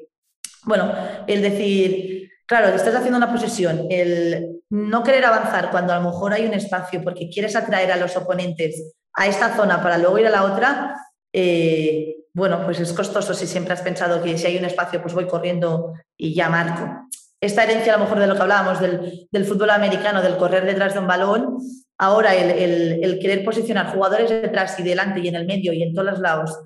bueno, 0.65 0.93
el 1.27 1.43
decir, 1.43 2.21
Claro, 2.51 2.67
estás 2.75 2.97
haciendo 2.97 3.17
una 3.17 3.31
posesión, 3.31 3.87
el 3.91 4.61
no 4.71 5.05
querer 5.05 5.25
avanzar 5.25 5.71
cuando 5.71 5.93
a 5.93 6.01
lo 6.01 6.11
mejor 6.11 6.33
hay 6.33 6.47
un 6.47 6.55
espacio 6.55 7.01
porque 7.05 7.31
quieres 7.31 7.55
atraer 7.55 7.93
a 7.93 7.97
los 7.97 8.17
oponentes 8.17 8.93
a 9.13 9.29
esta 9.29 9.55
zona 9.55 9.81
para 9.81 9.99
luego 9.99 10.19
ir 10.19 10.27
a 10.27 10.31
la 10.31 10.43
otra, 10.43 10.97
eh, 11.33 12.17
bueno, 12.35 12.65
pues 12.65 12.81
es 12.81 12.93
costoso 12.93 13.35
si 13.35 13.47
siempre 13.47 13.75
has 13.75 13.83
pensado 13.83 14.21
que 14.21 14.37
si 14.37 14.49
hay 14.49 14.57
un 14.57 14.65
espacio 14.65 15.01
pues 15.01 15.15
voy 15.15 15.29
corriendo 15.29 15.95
y 16.17 16.35
ya 16.35 16.49
marco. 16.49 17.09
Esta 17.41 17.63
herencia 17.63 17.95
a 17.95 17.99
lo 17.99 18.03
mejor 18.07 18.19
de 18.19 18.27
lo 18.27 18.35
que 18.35 18.43
hablábamos 18.43 18.81
del, 18.81 19.29
del 19.31 19.45
fútbol 19.45 19.71
americano, 19.71 20.21
del 20.21 20.37
correr 20.37 20.65
detrás 20.65 20.95
de 20.95 20.99
un 20.99 21.07
balón, 21.07 21.57
ahora 22.01 22.35
el, 22.35 22.51
el, 22.51 23.05
el, 23.05 23.19
querer 23.19 23.45
posicionar 23.45 23.95
jugadores 23.95 24.29
detrás 24.29 24.79
y 24.81 24.83
delante 24.83 25.21
y 25.21 25.29
en 25.29 25.37
el 25.37 25.47
medio 25.47 25.73
y 25.73 25.83
en 25.83 25.95
todos 25.95 26.11
los 26.11 26.21
lados 26.21 26.59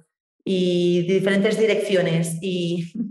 y 0.44 1.02
diferentes 1.02 1.58
direcciones 1.58 2.38
y 2.40 2.92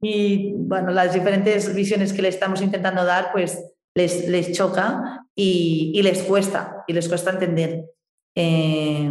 y 0.00 0.52
bueno, 0.54 0.90
las 0.90 1.12
diferentes 1.12 1.74
visiones 1.74 2.12
que 2.12 2.22
le 2.22 2.28
estamos 2.28 2.62
intentando 2.62 3.04
dar, 3.04 3.32
pues 3.32 3.62
les, 3.94 4.28
les 4.28 4.52
choca 4.52 5.26
y, 5.34 5.92
y 5.94 6.02
les 6.02 6.22
cuesta, 6.22 6.84
y 6.86 6.92
les 6.92 7.08
cuesta 7.08 7.30
entender. 7.30 7.84
Eh, 8.34 9.10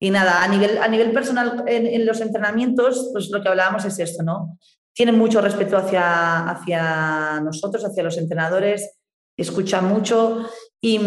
y 0.00 0.10
nada, 0.10 0.42
a 0.42 0.48
nivel, 0.48 0.78
a 0.78 0.88
nivel 0.88 1.12
personal 1.12 1.64
en, 1.66 1.86
en, 1.86 2.06
los 2.06 2.20
entrenamientos, 2.20 3.10
pues 3.12 3.30
lo 3.30 3.42
que 3.42 3.48
hablábamos 3.48 3.84
es 3.84 3.98
esto, 3.98 4.22
¿no? 4.22 4.58
Tienen 4.92 5.16
mucho 5.16 5.40
respeto 5.40 5.76
hacia, 5.76 6.48
hacia 6.48 7.40
nosotros, 7.40 7.84
hacia 7.84 8.02
los 8.02 8.18
entrenadores, 8.18 8.98
escuchan 9.36 9.86
mucho 9.86 10.48
y, 10.80 11.00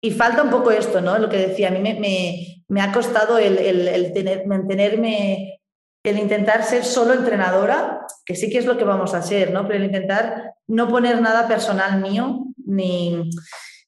y 0.00 0.10
falta 0.12 0.42
un 0.42 0.50
poco 0.50 0.70
esto, 0.70 1.00
¿no? 1.00 1.18
Lo 1.18 1.28
que 1.28 1.38
decía, 1.38 1.68
a 1.68 1.70
mí 1.70 1.80
me, 1.80 1.94
me, 1.94 2.64
me 2.68 2.80
ha 2.80 2.92
costado 2.92 3.38
el, 3.38 3.58
el, 3.58 3.88
el 3.88 4.12
tener, 4.12 4.46
mantenerme 4.46 5.60
el 6.04 6.18
intentar 6.18 6.64
ser 6.64 6.84
solo 6.84 7.14
entrenadora, 7.14 8.00
que 8.24 8.34
sí 8.34 8.50
que 8.50 8.58
es 8.58 8.66
lo 8.66 8.76
que 8.76 8.84
vamos 8.84 9.14
a 9.14 9.18
hacer, 9.18 9.52
¿no? 9.52 9.66
Pero 9.66 9.78
el 9.78 9.86
intentar 9.86 10.54
no 10.66 10.88
poner 10.88 11.20
nada 11.20 11.46
personal 11.46 12.00
mío, 12.00 12.44
ni 12.64 13.30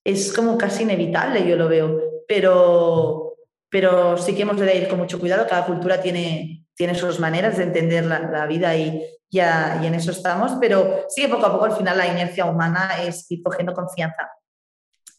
es 0.04 0.32
como 0.32 0.56
casi 0.56 0.84
inevitable, 0.84 1.46
yo 1.46 1.56
lo 1.56 1.68
veo. 1.68 2.00
Pero, 2.28 3.36
pero 3.68 4.16
sí 4.16 4.34
que 4.34 4.42
hemos 4.42 4.58
de 4.58 4.76
ir 4.76 4.88
con 4.88 4.98
mucho 4.98 5.18
cuidado, 5.18 5.46
cada 5.48 5.66
cultura 5.66 6.00
tiene, 6.00 6.66
tiene 6.74 6.94
sus 6.94 7.18
maneras 7.18 7.56
de 7.56 7.64
entender 7.64 8.06
la, 8.06 8.20
la 8.20 8.46
vida 8.46 8.76
y, 8.76 9.02
ya, 9.34 9.80
y 9.82 9.86
en 9.86 9.94
eso 9.94 10.10
estamos, 10.10 10.52
pero 10.60 11.04
sí 11.08 11.22
que 11.22 11.28
poco 11.28 11.46
a 11.46 11.52
poco 11.52 11.66
al 11.66 11.76
final 11.76 11.98
la 11.98 12.06
inercia 12.06 12.46
humana 12.46 13.02
es 13.02 13.30
ir 13.30 13.42
cogiendo 13.42 13.74
confianza. 13.74 14.30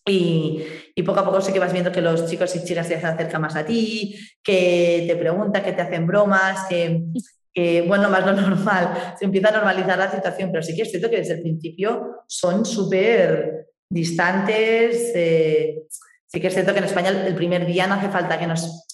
Y, 0.07 0.63
y, 0.93 1.01
poco 1.01 1.19
a 1.19 1.25
poco 1.25 1.41
sí 1.41 1.51
que 1.51 1.59
vas 1.59 1.73
viendo 1.73 1.91
que 1.91 2.01
los 2.01 2.27
chicos 2.27 2.55
y 2.55 2.63
chicas 2.63 2.87
se 2.87 2.95
acercan 2.95 3.41
más 3.41 3.55
a 3.55 3.65
ti, 3.65 4.15
que 4.43 5.05
te 5.07 5.15
preguntan, 5.15 5.63
que 5.63 5.73
te 5.73 5.81
hacen 5.81 6.05
bromas, 6.05 6.67
que, 6.69 7.05
que, 7.51 7.81
bueno, 7.81 8.09
más 8.09 8.23
lo 8.25 8.33
normal, 8.33 9.15
se 9.17 9.25
empieza 9.25 9.49
a 9.49 9.53
normalizar 9.53 9.97
la 9.97 10.11
situación, 10.11 10.51
pero 10.51 10.61
sí 10.61 10.75
que 10.75 10.83
es 10.83 10.91
cierto 10.91 11.09
que 11.09 11.17
desde 11.17 11.33
el 11.35 11.41
principio 11.41 12.23
son 12.27 12.65
súper 12.65 13.69
distantes. 13.89 15.11
Eh, 15.15 15.83
sí 16.27 16.39
que 16.39 16.47
es 16.47 16.53
cierto 16.53 16.73
que 16.73 16.79
en 16.79 16.85
España 16.85 17.09
el 17.09 17.35
primer 17.35 17.65
día 17.65 17.87
no 17.87 17.95
hace 17.95 18.09
falta 18.09 18.37
que, 18.37 18.45
nos, 18.45 18.85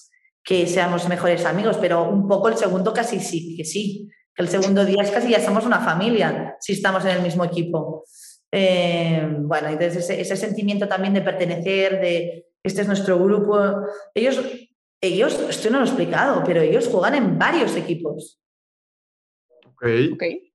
que 0.44 0.66
seamos 0.68 1.10
mejores 1.10 1.46
amigos, 1.46 1.78
pero 1.82 2.10
un 2.10 2.28
poco 2.28 2.50
el 2.50 2.58
segundo 2.58 2.94
casi 2.94 3.20
sí, 3.20 3.58
que 3.58 3.66
sí, 3.66 4.10
que 4.36 4.44
el 4.44 4.50
segundo 4.50 4.86
día 4.86 5.02
es 5.02 5.12
casi 5.12 5.30
ya 5.30 5.44
somos 5.44 5.66
una 5.66 5.80
familia 5.80 6.56
si 6.60 6.74
estamos 6.74 7.04
en 7.06 7.12
el 7.12 7.22
mismo 7.22 7.44
equipo. 7.44 8.06
Eh, 8.52 9.26
bueno, 9.40 9.70
entonces 9.70 9.98
ese, 9.98 10.20
ese, 10.20 10.36
sentimiento 10.36 10.88
también 10.88 11.14
de 11.14 11.22
pertenecer, 11.22 12.02
de 12.02 12.48
este 12.64 12.82
es 12.82 12.88
nuestro 12.88 13.18
grupo. 13.18 13.58
Ellos, 14.14 14.42
ellos, 15.02 15.40
esto 15.50 15.70
no 15.70 15.80
lo 15.80 15.86
he 15.86 15.88
explicado, 15.88 16.44
pero 16.46 16.62
ellos 16.62 16.88
juegan 16.88 17.16
en 17.16 17.40
varios 17.40 17.76
equipos. 17.76 18.42
Ok. 19.66 19.86
okay. 20.14 20.52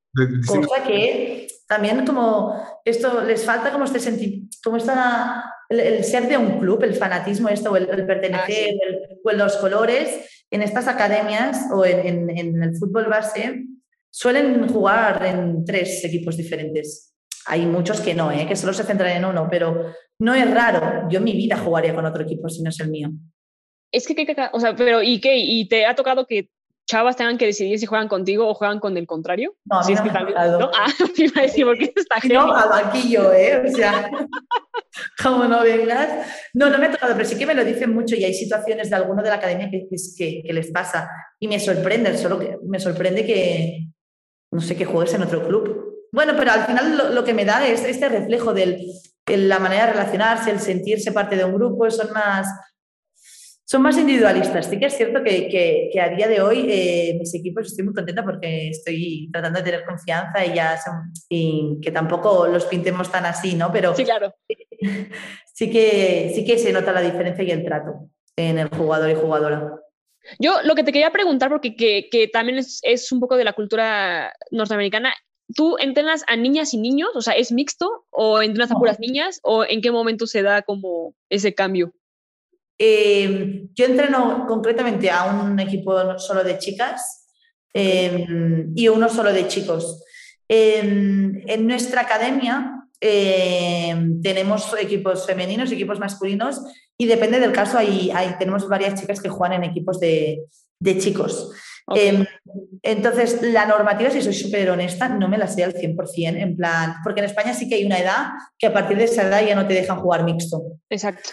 Cosa 0.46 0.82
que 0.86 1.46
también 1.68 2.06
como 2.06 2.80
esto 2.84 3.22
les 3.22 3.44
falta 3.44 3.70
como 3.70 3.84
este 3.84 3.98
sentimiento, 3.98 4.56
como 4.64 4.76
esta, 4.76 5.52
el, 5.68 5.80
el, 5.80 6.04
ser 6.04 6.28
de 6.28 6.38
un 6.38 6.58
club, 6.58 6.82
el 6.84 6.94
fanatismo 6.94 7.48
esto, 7.48 7.72
o 7.72 7.76
el, 7.76 7.88
el 7.90 8.06
pertenecer, 8.06 8.40
ah, 8.40 8.46
sí. 8.46 8.78
el, 8.86 9.20
o 9.22 9.32
los 9.32 9.56
colores, 9.56 10.35
en 10.50 10.62
estas 10.62 10.88
academias 10.88 11.66
o 11.72 11.84
en, 11.84 12.30
el 12.30 12.76
fútbol 12.76 13.06
base 13.06 13.64
suelen 14.10 14.68
jugar 14.68 15.24
en 15.24 15.64
tres 15.64 16.04
equipos 16.04 16.36
diferentes. 16.36 17.14
Hay 17.46 17.66
muchos 17.66 18.00
que 18.00 18.14
no, 18.14 18.32
¿eh? 18.32 18.46
que 18.46 18.56
solo 18.56 18.72
se 18.72 18.84
centran 18.84 19.16
en 19.16 19.24
uno, 19.24 19.48
pero 19.50 19.92
no 20.18 20.34
es 20.34 20.50
raro. 20.52 21.08
Yo 21.10 21.18
en 21.18 21.24
mi 21.24 21.36
vida 21.36 21.56
jugaría 21.56 21.94
con 21.94 22.06
otro 22.06 22.22
equipo 22.22 22.48
si 22.48 22.62
no 22.62 22.70
es 22.70 22.80
el 22.80 22.90
mío. 22.90 23.10
Es 23.92 24.06
que, 24.06 24.14
que 24.14 24.36
o 24.52 24.60
sea, 24.60 24.74
pero 24.74 25.02
¿y 25.02 25.20
qué? 25.20 25.36
¿Y 25.36 25.68
te 25.68 25.86
ha 25.86 25.94
tocado 25.94 26.26
que 26.26 26.50
chavas 26.86 27.16
tengan 27.16 27.36
que 27.36 27.46
decidir 27.46 27.78
si 27.78 27.86
juegan 27.86 28.08
contigo 28.08 28.48
o 28.48 28.54
juegan 28.54 28.80
con 28.80 28.96
el 28.96 29.06
contrario? 29.06 29.54
No, 29.64 29.80
a 29.80 29.82
si 29.82 29.92
no 29.92 29.98
es 29.98 30.02
que 30.02 30.08
me 30.08 30.14
también, 30.14 30.38
ha 30.38 30.46
¿no? 30.46 30.70
Ah, 30.74 30.86
me 31.18 31.24
iba 31.24 31.40
a 31.40 31.42
decir, 31.42 31.64
porque 31.66 31.92
está 31.94 32.16
No, 32.32 32.54
al 32.54 32.68
banquillo, 32.68 33.32
¿eh? 33.32 33.62
O 33.66 33.70
sea, 33.70 34.10
como 35.22 35.44
no 35.44 35.62
vengas. 35.62 36.26
No, 36.54 36.70
no 36.70 36.78
me 36.78 36.86
ha 36.86 36.90
tocado, 36.92 37.14
pero 37.14 37.28
sí 37.28 37.36
que 37.36 37.46
me 37.46 37.54
lo 37.54 37.64
dicen 37.64 37.92
mucho 37.92 38.14
y 38.14 38.24
hay 38.24 38.34
situaciones 38.34 38.88
de 38.88 38.96
alguno 38.96 39.22
de 39.22 39.28
la 39.28 39.36
academia 39.36 39.68
que, 39.70 39.86
que, 40.16 40.42
que 40.42 40.52
les 40.52 40.70
pasa 40.70 41.08
y 41.40 41.48
me 41.48 41.60
sorprende, 41.60 42.16
solo 42.16 42.38
que 42.38 42.56
me 42.64 42.78
sorprende 42.78 43.26
que, 43.26 43.88
no 44.52 44.60
sé, 44.60 44.76
que 44.76 44.84
juegues 44.84 45.14
en 45.14 45.22
otro 45.22 45.46
club. 45.46 46.08
Bueno, 46.12 46.34
pero 46.38 46.52
al 46.52 46.64
final 46.64 46.96
lo, 46.96 47.10
lo, 47.10 47.24
que 47.24 47.34
me 47.34 47.44
da 47.44 47.66
es 47.66 47.84
este 47.84 48.08
reflejo 48.08 48.54
del, 48.54 48.80
la 49.26 49.58
manera 49.58 49.86
de 49.86 49.92
relacionarse, 49.92 50.50
el 50.50 50.60
sentirse 50.60 51.12
parte 51.12 51.36
de 51.36 51.44
un 51.44 51.54
grupo, 51.54 51.90
son 51.90 52.12
más, 52.12 52.46
son 53.66 53.82
más 53.82 53.98
individualistas. 53.98 54.70
Sí 54.70 54.78
que 54.78 54.86
es 54.86 54.96
cierto 54.96 55.24
que, 55.24 55.90
a 56.00 56.08
día 56.10 56.28
de 56.28 56.40
hoy 56.40 56.66
eh, 56.70 57.16
mis 57.18 57.34
equipos 57.34 57.66
estoy 57.66 57.84
muy 57.84 57.94
contenta 57.94 58.24
porque 58.24 58.68
estoy 58.68 59.28
tratando 59.32 59.58
de 59.58 59.64
tener 59.64 59.84
confianza 59.84 60.46
y 60.46 60.54
ya 60.54 60.78
y 61.28 61.78
que 61.82 61.90
tampoco 61.90 62.46
los 62.46 62.64
pintemos 62.66 63.10
tan 63.10 63.26
así, 63.26 63.56
¿no? 63.56 63.72
Pero 63.72 63.94
sí, 63.96 64.04
claro. 64.04 64.32
sí 65.52 65.70
que, 65.70 66.30
sí 66.32 66.44
que 66.44 66.58
se 66.58 66.72
nota 66.72 66.92
la 66.92 67.00
diferencia 67.00 67.42
y 67.42 67.50
el 67.50 67.64
trato 67.64 68.08
en 68.36 68.58
el 68.58 68.68
jugador 68.68 69.10
y 69.10 69.14
jugadora. 69.14 69.80
Yo 70.38 70.62
lo 70.62 70.76
que 70.76 70.84
te 70.84 70.92
quería 70.92 71.10
preguntar, 71.10 71.48
porque 71.48 71.74
que, 71.74 72.30
también 72.32 72.58
es, 72.58 72.78
es, 72.82 73.10
un 73.10 73.18
poco 73.18 73.36
de 73.36 73.44
la 73.44 73.52
cultura 73.52 74.32
norteamericana, 74.52 75.12
¿tú 75.56 75.76
entrenas 75.80 76.22
a 76.28 76.36
niñas 76.36 76.72
y 76.72 76.78
niños? 76.78 77.10
O 77.14 77.20
sea, 77.20 77.34
¿es 77.34 77.50
mixto 77.50 78.06
o 78.10 78.42
entrenas 78.42 78.70
a 78.70 78.76
puras 78.76 79.00
niñas? 79.00 79.40
¿O 79.42 79.64
en 79.64 79.80
qué 79.80 79.90
momento 79.90 80.28
se 80.28 80.42
da 80.42 80.62
como 80.62 81.14
ese 81.30 81.52
cambio? 81.52 81.92
Em, 82.78 83.68
yo 83.74 83.86
entreno 83.86 84.46
concretamente 84.46 85.10
a 85.10 85.24
un 85.24 85.58
equipo 85.58 86.18
solo 86.18 86.44
de 86.44 86.58
chicas 86.58 87.28
em, 87.72 88.72
y 88.74 88.88
uno 88.88 89.08
solo 89.08 89.32
de 89.32 89.48
chicos. 89.48 90.02
En, 90.48 91.42
en 91.46 91.66
nuestra 91.66 92.02
academia 92.02 92.72
tenemos 94.22 94.74
equipos 94.80 95.26
femeninos, 95.26 95.70
equipos 95.70 95.98
masculinos 95.98 96.62
y 96.98 97.06
depende 97.06 97.38
del 97.38 97.52
caso, 97.52 97.78
hay, 97.78 98.10
tenemos 98.38 98.66
varias 98.68 98.98
chicas 99.00 99.20
que 99.20 99.28
juegan 99.28 99.62
en 99.62 99.70
equipos 99.70 100.00
de, 100.00 100.44
de 100.80 100.98
chicos. 100.98 101.52
Em, 101.94 102.26
entonces, 102.82 103.40
la 103.42 103.66
normativa, 103.66 104.10
si 104.10 104.22
soy 104.22 104.34
súper 104.34 104.70
honesta, 104.70 105.08
no 105.08 105.28
me 105.28 105.38
la 105.38 105.46
sé 105.46 105.62
al 105.62 105.74
100%, 105.74 106.36
en 106.36 106.56
plan, 106.56 106.94
porque 107.04 107.20
en 107.20 107.26
España 107.26 107.54
sí 107.54 107.68
que 107.68 107.76
hay 107.76 107.84
una 107.84 107.98
edad 107.98 108.30
que 108.58 108.66
a 108.66 108.72
partir 108.72 108.96
de 108.96 109.04
esa 109.04 109.22
edad 109.28 109.46
ya 109.46 109.54
no 109.54 109.66
te 109.66 109.74
dejan 109.74 109.98
jugar 109.98 110.24
mixto. 110.24 110.62
Exacto. 110.90 111.30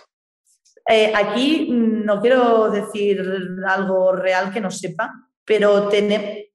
Eh, 0.87 1.13
aquí 1.15 1.69
no 1.71 2.19
quiero 2.19 2.69
decir 2.69 3.23
algo 3.67 4.11
real 4.13 4.51
que 4.51 4.61
no 4.61 4.69
sepa, 4.69 5.13
pero 5.45 5.87
tener, 5.87 6.49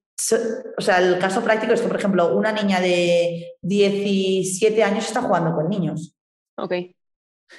o 0.76 0.80
sea, 0.80 0.98
el 0.98 1.18
caso 1.18 1.42
práctico 1.42 1.72
es 1.72 1.80
que, 1.80 1.88
por 1.88 1.98
ejemplo, 1.98 2.36
una 2.36 2.52
niña 2.52 2.80
de 2.80 3.54
17 3.62 4.82
años 4.82 5.06
está 5.06 5.22
jugando 5.22 5.54
con 5.54 5.68
niños. 5.68 6.14
Ok. 6.56 6.72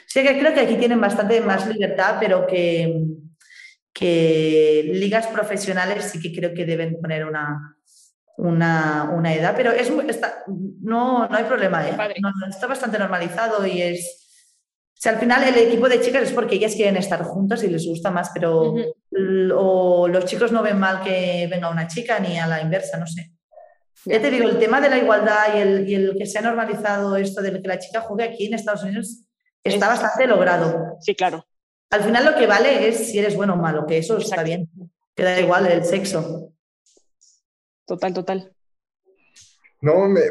Sí 0.06 0.22
que 0.22 0.40
creo 0.40 0.54
que 0.54 0.60
aquí 0.60 0.76
tienen 0.76 1.02
bastante 1.02 1.42
más 1.42 1.68
libertad, 1.68 2.18
pero 2.20 2.46
que, 2.46 3.04
que 3.92 4.92
ligas 4.94 5.28
profesionales 5.28 6.06
sí 6.06 6.20
que 6.22 6.32
creo 6.32 6.54
que 6.54 6.66
deben 6.66 7.02
poner 7.02 7.26
una, 7.26 7.80
una, 8.38 9.34
edad, 9.34 9.54
pero 9.56 9.72
es, 9.72 9.92
no, 10.82 11.28
no 11.28 11.36
hay 11.36 11.44
problema, 11.46 11.88
¿eh? 11.88 11.98
está 12.50 12.68
bastante 12.68 13.00
normalizado 13.00 13.66
y 13.66 13.82
es... 13.82 14.19
O 15.00 15.02
sea, 15.02 15.14
al 15.14 15.20
final 15.20 15.42
el 15.46 15.56
equipo 15.56 15.88
de 15.88 16.02
chicas 16.02 16.24
es 16.24 16.34
porque 16.34 16.56
ellas 16.56 16.76
quieren 16.76 16.98
estar 16.98 17.24
juntas 17.24 17.64
y 17.64 17.70
les 17.70 17.88
gusta 17.88 18.12
más, 18.12 18.32
pero 18.34 18.76
los 19.12 20.26
chicos 20.26 20.52
no 20.52 20.62
ven 20.62 20.78
mal 20.78 21.02
que 21.02 21.48
venga 21.50 21.70
una 21.70 21.88
chica 21.88 22.20
ni 22.20 22.38
a 22.38 22.46
la 22.46 22.62
inversa, 22.62 22.98
no 22.98 23.08
sé. 23.08 23.32
Ya 24.04 24.22
te 24.22 24.30
digo, 24.30 24.50
el 24.50 24.60
tema 24.60 24.82
de 24.82 24.90
la 24.90 24.98
igualdad 24.98 25.56
y 25.56 25.60
el, 25.60 25.90
y 25.90 25.96
el 25.96 26.16
que 26.18 26.26
se 26.26 26.40
ha 26.40 26.42
normalizado 26.42 27.16
esto 27.16 27.42
de 27.42 27.62
que 27.62 27.66
la 27.66 27.80
chica 27.80 28.02
juegue 28.02 28.26
aquí 28.26 28.48
en 28.48 28.56
Estados 28.56 28.84
Unidos 28.84 29.24
está 29.64 29.88
bastante 29.88 30.28
logrado. 30.28 30.98
Sí, 31.00 31.16
claro. 31.16 31.46
Al 31.92 32.04
final 32.04 32.26
lo 32.26 32.36
que 32.36 32.46
vale 32.46 32.90
es 32.90 33.10
si 33.10 33.20
eres 33.20 33.38
bueno 33.38 33.54
o 33.54 33.58
malo, 33.58 33.86
que 33.86 34.00
eso 34.00 34.18
está 34.18 34.44
bien. 34.44 34.70
Que 35.16 35.24
da 35.24 35.40
igual 35.40 35.66
el 35.66 35.86
sexo. 35.86 36.52
Total, 37.86 38.14
total. 38.14 38.52
No, 39.82 40.10
me, 40.10 40.22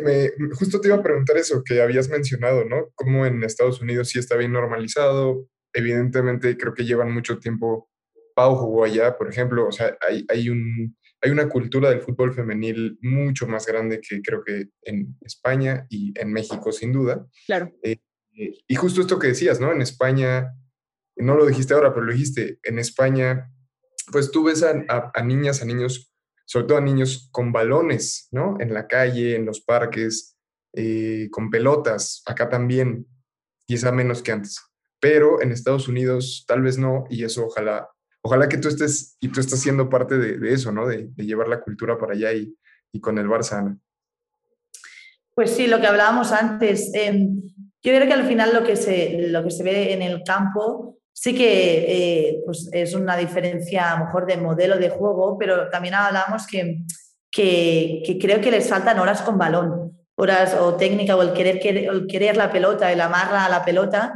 justo 0.53 0.81
te 0.81 0.89
iba 0.89 0.97
a 0.97 1.03
preguntar 1.03 1.37
eso 1.37 1.63
que 1.65 1.81
habías 1.81 2.09
mencionado, 2.09 2.65
¿no? 2.65 2.91
Como 2.95 3.25
en 3.25 3.43
Estados 3.43 3.81
Unidos 3.81 4.11
sí 4.11 4.19
está 4.19 4.37
bien 4.37 4.53
normalizado. 4.53 5.47
Evidentemente 5.73 6.57
creo 6.57 6.75
que 6.75 6.85
llevan 6.85 7.13
mucho 7.13 7.39
tiempo. 7.39 7.89
Pau 8.35 8.57
jugó 8.57 8.85
allá, 8.85 9.17
por 9.17 9.29
ejemplo. 9.29 9.67
O 9.67 9.73
sea, 9.73 9.97
hay, 10.07 10.25
hay, 10.29 10.51
un, 10.51 10.97
hay 11.23 11.31
una 11.31 11.49
cultura 11.49 11.91
del 11.91 12.03
fútbol 12.03 12.35
femenil 12.35 12.99
mucho 13.01 13.47
más 13.47 13.67
grande 13.67 14.01
que 14.01 14.21
creo 14.23 14.45
que 14.45 14.69
en 14.83 15.17
España 15.23 15.87
y 15.89 16.13
en 16.21 16.33
México, 16.33 16.71
sin 16.71 16.93
duda. 16.93 17.27
Claro. 17.47 17.73
Eh, 17.83 17.99
y 18.67 18.75
justo 18.77 19.01
esto 19.01 19.19
que 19.19 19.29
decías, 19.29 19.61
¿no? 19.61 19.73
En 19.73 19.83
España, 19.83 20.53
no 21.17 21.37
lo 21.37 21.47
dijiste 21.47 21.75
ahora, 21.75 21.93
pero 21.93 22.07
lo 22.07 22.13
dijiste, 22.13 22.59
en 22.63 22.79
España, 22.79 23.51
pues 24.13 24.31
tú 24.31 24.45
ves 24.45 24.63
a, 24.63 24.75
niñas, 25.25 25.63
a 25.63 25.65
niños, 25.65 26.13
sobre 26.49 26.67
todo 26.67 26.79
a 26.79 26.81
niños 26.81 27.29
con 27.31 27.53
balones, 27.53 28.29
¿no? 28.33 28.57
En 28.59 28.73
la 28.73 28.87
calle, 28.87 29.37
en 29.37 29.45
los 29.45 29.61
parques, 29.61 30.35
eh, 30.73 31.29
con 31.31 31.51
pelotas, 31.51 32.23
acá 32.25 32.49
también, 32.49 33.07
quizá 33.67 33.93
menos 33.93 34.23
que 34.23 34.33
antes. 34.33 34.59
Pero 34.99 35.43
en 35.43 35.53
Estados 35.53 35.89
Unidos 35.89 36.47
tal 36.49 36.63
vez 36.63 36.79
no, 36.79 37.05
y 37.11 37.25
eso 37.25 37.45
ojalá, 37.45 37.91
ojalá 38.23 38.49
que 38.49 38.57
tú 38.57 38.69
estés, 38.69 39.19
y 39.21 39.29
tú 39.29 39.41
estás 39.41 39.61
siendo 39.61 39.91
parte 39.91 40.17
de, 40.17 40.53
eso, 40.55 40.73
¿no? 40.73 40.87
De, 40.89 41.11
llevar 41.17 41.49
la 41.49 41.61
cultura 41.61 41.99
para 41.99 42.15
allá 42.15 42.33
y, 42.33 42.57
y 42.93 43.01
con 43.01 43.19
el 43.19 43.29
Barça, 43.29 43.79
Pues 45.35 45.51
sí, 45.51 45.67
lo 45.67 45.83
que 45.83 45.87
hablábamos 45.87 46.33
antes. 46.33 46.91
Eh, 46.95 47.29
yo 47.83 47.93
creo 47.93 48.07
que 48.07 48.15
al 48.15 48.27
final 48.27 48.55
lo 48.55 48.65
que 48.65 48.77
se, 48.77 49.29
lo 49.29 49.45
que 49.45 49.51
se 49.51 49.63
ve 49.63 49.93
en 49.93 50.01
el 50.01 50.23
campo 50.25 50.98
sí 51.21 51.35
que 51.35 52.29
eh, 52.29 52.43
pues 52.47 52.71
es 52.73 52.95
una 52.95 53.17
diferencia 53.17 53.93
a 53.93 54.05
mejor 54.05 54.25
de 54.25 54.37
modelo 54.37 54.79
de 54.79 54.89
juego, 54.89 55.37
pero 55.37 55.69
también 55.69 55.95
hablábamos 55.95 56.47
que, 56.47 56.79
que, 57.33 58.19
creo 58.21 58.41
que 58.41 58.53
les 58.53 58.69
faltan 58.69 59.01
horas 59.01 59.23
con 59.23 59.37
balón, 59.37 59.99
horas 60.17 60.55
o 60.55 60.75
técnica 60.75 61.17
o 61.17 61.23
el 61.23 61.33
querer, 61.33 61.61
el 61.67 62.07
querer 62.07 62.37
la 62.37 62.53
pelota, 62.53 62.93
el 62.93 63.01
amarra 63.01 63.45
a 63.45 63.49
la 63.49 63.65
pelota. 63.65 64.15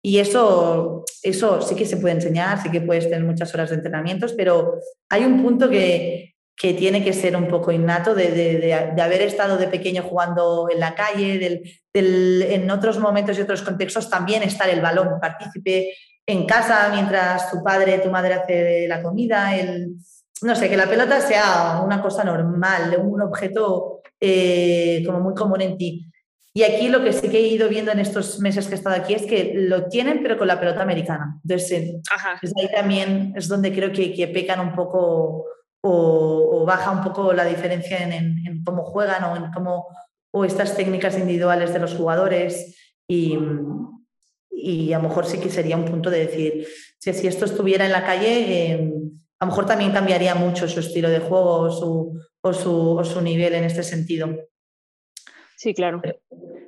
Y 0.00 0.18
eso, 0.18 1.04
eso 1.22 1.60
sí 1.60 1.74
que 1.74 1.86
se 1.86 1.96
puede 1.96 2.14
enseñar, 2.14 2.62
sí 2.62 2.70
que 2.70 2.82
puedes 2.82 3.04
tener 3.04 3.24
muchas 3.24 3.52
horas 3.52 3.70
de 3.70 3.76
entrenamientos, 3.76 4.32
pero 4.34 4.74
hay 5.08 5.24
un 5.24 5.42
punto 5.42 5.68
que, 5.68 6.34
que 6.56 6.72
tiene 6.74 7.02
que 7.02 7.14
ser 7.14 7.34
un 7.34 7.48
poco 7.48 7.72
innato 7.72 8.14
de, 8.14 8.72
haber 9.02 9.22
estado 9.22 9.56
de 9.56 9.66
pequeño 9.66 10.04
jugando 10.04 10.68
en 10.70 10.78
la 10.78 10.94
calle, 10.94 11.62
en 11.94 12.70
otros 12.70 13.00
momentos 13.00 13.36
y 13.38 13.42
otros 13.42 13.62
contextos 13.62 14.08
también 14.08 14.44
estar 14.44 14.68
el 14.68 14.80
balón, 14.80 15.18
partícipe 15.20 15.90
en 16.26 16.46
casa 16.46 16.90
mientras 16.92 17.50
tu 17.50 17.62
padre, 17.62 17.98
tu 17.98 18.10
madre 18.10 18.34
hace 18.34 18.88
la 18.88 19.02
comida, 19.02 19.56
el, 19.56 19.96
no 20.42 20.54
sé, 20.54 20.68
que 20.68 20.76
la 20.76 20.88
pelota 20.88 21.20
sea 21.20 21.82
una 21.84 22.00
cosa 22.02 22.24
normal, 22.24 22.98
un 23.02 23.22
objeto 23.22 24.00
eh, 24.20 25.02
como 25.06 25.20
muy 25.20 25.34
común 25.34 25.60
en 25.60 25.76
ti. 25.76 26.10
Y 26.56 26.62
aquí 26.62 26.88
lo 26.88 27.02
que 27.02 27.12
sí 27.12 27.28
que 27.28 27.38
he 27.38 27.48
ido 27.48 27.68
viendo 27.68 27.90
en 27.90 27.98
estos 27.98 28.38
meses 28.38 28.66
que 28.66 28.74
he 28.74 28.76
estado 28.76 28.94
aquí 28.94 29.14
es 29.14 29.26
que 29.26 29.54
lo 29.54 29.86
tienen, 29.88 30.22
pero 30.22 30.38
con 30.38 30.46
la 30.46 30.60
pelota 30.60 30.82
americana. 30.82 31.40
Entonces, 31.42 31.96
ahí 32.56 32.70
también 32.72 33.32
es 33.36 33.48
donde 33.48 33.74
creo 33.74 33.90
que, 33.90 34.14
que 34.14 34.28
pecan 34.28 34.60
un 34.60 34.72
poco 34.72 35.46
o, 35.86 36.64
baja 36.64 36.90
un 36.90 37.02
poco 37.02 37.32
la 37.32 37.44
diferencia 37.44 37.98
en, 38.02 38.62
cómo 38.64 38.84
juegan 38.84 39.24
o 39.24 39.36
en 39.36 39.52
cómo 39.52 39.88
o 40.32 40.44
estas 40.44 40.76
técnicas 40.76 41.18
individuales 41.18 41.72
de 41.72 41.78
los 41.78 41.94
jugadores 41.94 42.76
y, 43.06 43.38
y, 44.56 44.92
a 44.92 44.98
lo 44.98 45.08
mejor 45.08 45.26
sí 45.26 45.38
que 45.38 45.50
sería 45.50 45.76
un 45.76 45.84
punto 45.84 46.10
de 46.10 46.26
decir, 46.26 46.66
si, 46.98 47.12
si 47.12 47.26
esto 47.26 47.44
estuviera 47.44 47.84
en 47.84 47.92
la 47.92 48.04
calle, 48.04 48.72
em, 48.72 48.92
a 49.38 49.44
lo 49.44 49.50
mejor 49.50 49.66
también 49.66 49.92
cambiaría 49.92 50.34
mucho 50.34 50.68
su 50.68 50.80
estilo 50.80 51.10
de 51.10 51.20
juego 51.20 51.60
o 51.60 51.70
su, 51.70 52.20
o 52.40 52.52
su, 52.52 52.96
o 52.96 53.04
su 53.04 53.20
nivel 53.20 53.54
en 53.54 53.64
este 53.64 53.82
sentido. 53.82 54.28
Sí, 55.56 55.74
claro. 55.74 56.00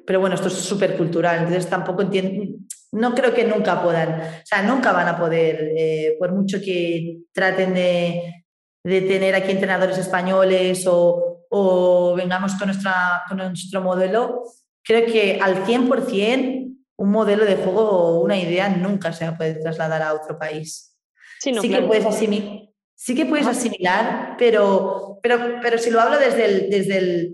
Pero, 0.06 0.20
bueno, 0.20 0.34
esto 0.34 0.48
es 0.48 0.54
súper 0.54 0.96
cultural, 0.96 1.38
entonces 1.38 1.68
tampoco 1.68 2.02
entiendo, 2.02 2.56
no 2.92 3.14
creo 3.14 3.34
que 3.34 3.44
nunca 3.44 3.82
puedan, 3.82 4.20
o 4.20 4.46
sea, 4.46 4.62
nunca 4.62 4.92
van 4.92 5.08
a 5.08 5.18
poder, 5.18 5.72
eh, 5.76 6.16
por 6.18 6.32
mucho 6.32 6.60
que 6.60 7.18
traten 7.32 7.74
de, 7.74 8.44
de 8.84 9.00
tener 9.02 9.34
aquí 9.34 9.50
entrenadores 9.50 9.98
españoles 9.98 10.86
o, 10.88 12.14
vengamos 12.16 12.54
con, 12.54 12.68
nuestra, 12.68 13.22
con 13.28 13.38
nuestro 13.38 13.80
modelo, 13.80 14.42
creo 14.84 15.06
que 15.06 15.38
al 15.42 15.64
100% 15.64 16.65
un 16.96 17.10
modelo 17.10 17.44
de 17.44 17.56
juego 17.56 17.90
o 17.90 18.20
una 18.20 18.38
idea 18.38 18.68
nunca 18.68 19.12
se 19.12 19.30
puede 19.32 19.54
trasladar 19.54 20.02
a 20.02 20.14
otro 20.14 20.38
país. 20.38 20.96
Sí, 21.40 21.52
que 21.52 21.82
puedes 21.82 22.06
asimilar, 22.06 22.62
sí 22.94 23.14
que 23.14 23.26
puedes 23.26 23.46
asimilar, 23.46 24.36
pero, 24.38 25.18
pero, 25.22 25.60
pero 25.60 25.78
si 25.78 25.90
lo 25.90 26.00
hablo 26.00 26.18
desde, 26.18 26.44
el, 26.46 26.70
desde 26.70 27.32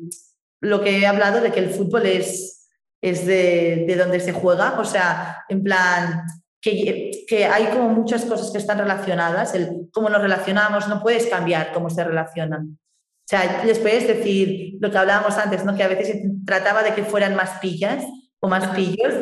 lo 0.61 0.83
que 0.83 0.99
he 0.99 1.07
hablado 1.07 1.41
de 1.41 1.53
que 1.53 1.61
el 1.61 1.71
fútbol 1.71 2.07
es, 2.07 2.69
es 3.01 3.25
de, 3.27 3.85
de 3.87 3.97
donde 3.97 4.19
se 4.19 4.33
juega, 4.33 4.79
o 4.79 4.85
sea, 4.85 5.45
en 5.49 5.63
plan, 5.63 6.25
que, 6.63 7.45
hay 7.53 7.67
como 7.67 7.89
muchas 7.89 8.25
cosas 8.25 8.51
que 8.51 8.59
están 8.59 8.79
relacionadas, 8.79 9.55
el 9.55 9.89
cómo 9.93 10.09
nos 10.09 10.23
relacionamos, 10.23 10.89
no 10.89 11.03
puedes 11.03 11.27
cambiar 11.27 11.73
cómo 11.73 11.91
se 11.91 12.05
relacionan. 12.05 12.79
O 12.79 13.29
sea, 13.29 13.65
les 13.65 13.79
puedes 13.79 14.07
decir 14.07 14.75
lo 14.81 14.91
que 14.91 14.99
hablábamos 14.99 15.37
antes, 15.39 15.65
¿no? 15.65 15.77
que 15.77 15.83
a 15.83 15.89
veces 15.89 16.09
se 16.09 16.23
trataba 16.47 16.83
de 16.83 16.95
que 16.95 17.05
fueran 17.05 17.35
más 17.35 17.59
pillas 17.61 18.05
o 18.41 18.49
más 18.49 18.69
pillos, 18.77 19.13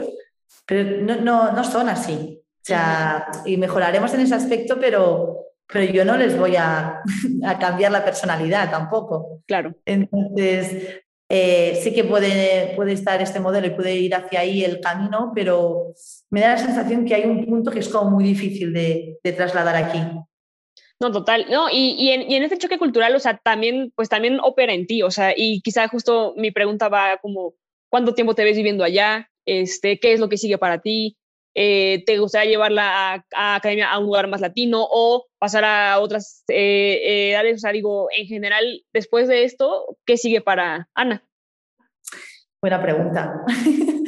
pero 0.66 1.02
no, 1.02 1.16
no, 1.16 1.52
no 1.52 1.64
son 1.64 1.88
así. 1.88 2.42
O 2.42 2.64
sea, 2.64 3.26
y 3.46 3.56
mejoraremos 3.56 4.12
en 4.14 4.20
ese 4.20 4.34
aspecto, 4.34 4.78
pero, 4.78 5.46
pero 5.66 5.92
yo 5.92 6.04
no 6.04 6.16
les 6.16 6.38
voy 6.38 6.56
a, 6.56 7.00
a 7.44 7.58
cambiar 7.58 7.92
la 7.92 8.04
personalidad 8.04 8.70
tampoco. 8.70 9.42
Claro. 9.46 9.74
Entonces, 9.84 11.02
Eh, 11.32 11.76
sé 11.80 11.94
que 11.94 12.02
puede, 12.02 12.74
puede 12.74 12.92
estar 12.92 13.22
este 13.22 13.38
modelo 13.38 13.68
y 13.68 13.70
puede 13.70 13.94
ir 13.94 14.16
hacia 14.16 14.40
ahí 14.40 14.64
el 14.64 14.80
camino, 14.80 15.30
pero 15.32 15.94
me 16.28 16.40
da 16.40 16.48
la 16.54 16.58
sensación 16.58 17.04
que 17.04 17.14
hay 17.14 17.24
un 17.24 17.46
punto 17.46 17.70
que 17.70 17.78
es 17.78 17.88
como 17.88 18.10
muy 18.10 18.24
difícil 18.24 18.72
de, 18.72 19.16
de 19.22 19.32
trasladar 19.32 19.76
aquí. 19.76 20.00
No, 20.98 21.12
total. 21.12 21.46
No, 21.48 21.70
y, 21.70 21.94
y, 21.96 22.10
en, 22.10 22.28
y, 22.28 22.34
en, 22.34 22.42
este 22.42 22.58
choque 22.58 22.78
cultural, 22.78 23.14
o 23.14 23.20
sea, 23.20 23.38
también, 23.38 23.92
pues 23.94 24.08
también 24.08 24.40
opera 24.42 24.72
en 24.74 24.88
ti, 24.88 25.04
o 25.04 25.10
sea, 25.12 25.32
y 25.36 25.62
quizá 25.62 25.86
justo 25.86 26.34
mi 26.36 26.50
pregunta 26.50 26.88
va 26.88 27.18
como, 27.22 27.54
¿cuánto 27.88 28.12
tiempo 28.12 28.34
te 28.34 28.42
ves 28.42 28.56
viviendo 28.56 28.82
allá? 28.82 29.29
Este, 29.46 29.98
¿Qué 29.98 30.12
es 30.12 30.20
lo 30.20 30.28
que 30.28 30.38
sigue 30.38 30.58
para 30.58 30.80
ti? 30.80 31.16
Eh, 31.54 32.04
¿Te 32.06 32.18
gustaría 32.18 32.50
llevarla 32.50 33.24
a, 33.34 33.56
academia 33.56 33.90
a 33.90 33.98
un 33.98 34.06
lugar 34.06 34.28
más 34.28 34.40
latino 34.40 34.86
o 34.88 35.26
pasar 35.38 35.64
a 35.64 35.98
otras 35.98 36.44
eh, 36.48 37.00
eh, 37.04 37.36
áreas? 37.36 37.56
O 37.56 37.60
sea, 37.60 37.72
digo, 37.72 38.08
en 38.16 38.26
general, 38.26 38.84
después 38.92 39.28
de 39.28 39.44
esto, 39.44 39.98
¿qué 40.06 40.16
sigue 40.16 40.40
para 40.40 40.88
Ana? 40.94 41.24
Buena 42.62 42.80
pregunta. 42.82 43.34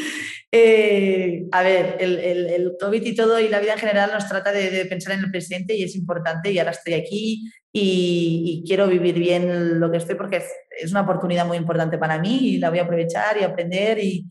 Eh, 0.54 1.46
a 1.50 1.62
ver, 1.62 1.96
el, 1.98 2.18
el, 2.18 2.76
COVID 2.78 3.02
y 3.02 3.14
todo 3.14 3.40
y 3.40 3.48
la 3.48 3.58
vida 3.58 3.72
en 3.72 3.78
general 3.78 4.10
nos 4.12 4.28
trata 4.28 4.52
de, 4.52 4.84
pensar 4.84 5.14
en 5.14 5.20
el 5.20 5.30
presente 5.30 5.74
y 5.74 5.82
es 5.82 5.96
importante 5.96 6.52
y 6.52 6.58
ahora 6.58 6.72
estoy 6.72 6.92
aquí 6.92 7.50
y, 7.72 8.60
y 8.62 8.68
quiero 8.68 8.86
vivir 8.86 9.18
bien 9.18 9.80
lo 9.80 9.90
que 9.90 9.96
estoy 9.96 10.14
porque 10.14 10.36
es, 10.36 10.52
es, 10.78 10.90
una 10.90 11.00
oportunidad 11.00 11.46
muy 11.46 11.56
importante 11.56 11.96
para 11.96 12.18
mí 12.18 12.36
y 12.36 12.58
la 12.58 12.68
voy 12.68 12.80
a 12.80 12.82
aprovechar 12.82 13.38
y 13.40 13.44
aprender 13.44 13.98
y, 13.98 14.26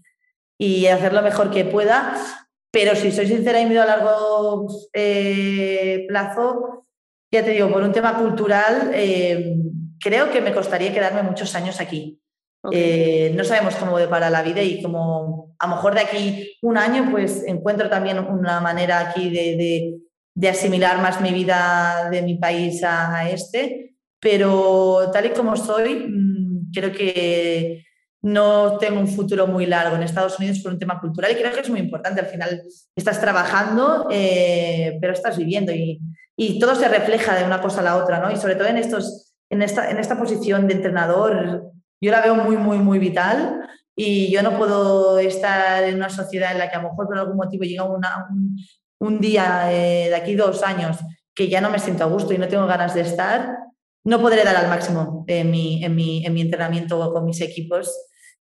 y 0.62 0.86
hacer 0.86 1.12
lo 1.12 1.24
mejor 1.24 1.50
que 1.50 1.66
pueda. 1.66 2.16
Pero 2.72 2.96
si 2.96 3.12
soy 3.12 3.26
sincera 3.26 3.60
y 3.60 3.66
miro 3.66 3.82
a 3.82 3.88
largo 3.88 4.68
eh, 4.94 6.06
plazo, 6.08 6.86
ya 7.34 7.44
te 7.44 7.50
digo, 7.52 7.72
por 7.72 7.82
un 7.82 7.92
tema 7.92 8.16
cultural, 8.18 8.92
eh, 8.94 9.56
creo 10.00 10.30
que 10.32 10.40
me 10.40 10.54
costaría 10.54 10.94
quedarme 10.94 11.24
muchos 11.24 11.56
años 11.56 11.82
aquí. 11.82 12.22
Okay. 12.64 12.80
Eh, 12.80 13.34
no 13.36 13.44
sabemos 13.44 13.76
cómo 13.76 13.98
depara 13.98 14.30
la 14.30 14.44
vida 14.44 14.62
y 14.62 14.84
como 14.84 15.56
a 15.58 15.68
lo 15.68 15.76
mejor 15.76 15.96
de 15.96 16.02
aquí 16.02 16.58
un 16.62 16.78
año 16.78 17.08
pues 17.10 17.44
encuentro 17.48 17.90
también 17.90 18.20
una 18.20 18.62
manera 18.62 19.00
aquí 19.00 19.32
de, 19.32 19.58
de, 19.58 19.96
de 20.36 20.50
asimilar 20.50 21.02
más 21.02 21.22
mi 21.22 21.32
vida 21.32 22.08
de 22.12 22.22
mi 22.22 22.36
país 22.36 22.84
a, 22.84 23.16
a, 23.16 23.30
este, 23.32 23.96
pero 24.20 25.10
tal 25.12 25.26
y 25.26 25.30
como 25.30 25.56
soy, 25.56 26.06
mmm, 26.08 26.72
creo 26.72 26.92
que 26.92 27.84
no 28.22 28.78
tengo 28.78 29.00
un 29.00 29.08
futuro 29.08 29.48
muy 29.48 29.66
largo 29.66 29.96
en 29.96 30.04
Estados 30.04 30.38
Unidos 30.38 30.60
por 30.60 30.72
un 30.72 30.80
tema 30.80 31.00
cultural 31.00 31.32
y 31.32 31.36
creo 31.36 31.54
que 31.54 31.62
es 31.62 31.70
muy 31.70 31.80
importante. 31.80 32.22
Al 32.22 32.28
final 32.28 32.62
estás 32.96 33.20
trabajando, 33.20 34.08
eh, 34.12 34.98
pero 35.02 35.14
estás 35.14 35.38
viviendo 35.38 35.72
y, 35.72 36.00
y, 36.36 36.60
todo 36.60 36.76
se 36.76 36.88
refleja 36.88 37.36
de 37.36 37.46
una 37.46 37.62
cosa 37.62 37.82
a 37.82 37.84
la 37.84 37.98
otra, 37.98 38.20
¿no? 38.20 38.32
Y 38.32 38.38
sobre 38.38 38.56
todo 38.56 38.68
en, 38.68 38.78
estos, 38.78 39.34
en, 39.50 39.64
esta, 39.64 39.90
en 39.90 39.98
esta 39.98 40.18
posición 40.20 40.68
de 40.68 40.76
entrenador 40.76 41.72
yo 42.00 42.12
la 42.12 42.22
veo 42.22 42.36
muy, 42.36 42.58
muy, 42.58 42.78
muy 42.78 43.00
vital 43.00 43.62
y 43.96 44.32
yo 44.32 44.42
no 44.44 44.58
puedo 44.58 45.20
estar 45.20 45.84
en 45.84 45.96
una 45.96 46.10
sociedad 46.10 46.52
en 46.52 46.60
la 46.60 46.70
que 46.70 46.76
a 46.76 46.82
lo 46.82 46.90
mejor 46.90 47.08
por 47.08 47.18
algún 47.18 47.38
motivo 47.38 47.64
llega 47.64 47.84
un, 49.00 49.20
día 49.20 49.72
eh, 49.72 50.10
de 50.10 50.16
aquí 50.16 50.36
dos 50.36 50.64
años 50.64 50.98
que 51.34 51.48
ya 51.48 51.62
no 51.62 51.70
me 51.70 51.80
siento 51.80 52.04
a 52.04 52.08
gusto 52.08 52.34
y 52.34 52.38
no 52.38 52.48
tengo 52.48 52.68
ganas 52.68 52.94
de 52.94 53.02
estar, 53.02 53.58
no 54.04 54.20
podré 54.20 54.44
dar 54.44 54.56
al 54.56 54.68
máximo 54.68 55.26
en 55.28 55.50
mi, 55.50 55.84
en 55.84 55.96
mi, 55.96 56.26
en 56.26 56.34
mi 56.34 56.42
entrenamiento 56.42 57.12
con 57.12 57.26
mis 57.26 57.42
equipos 57.42 57.92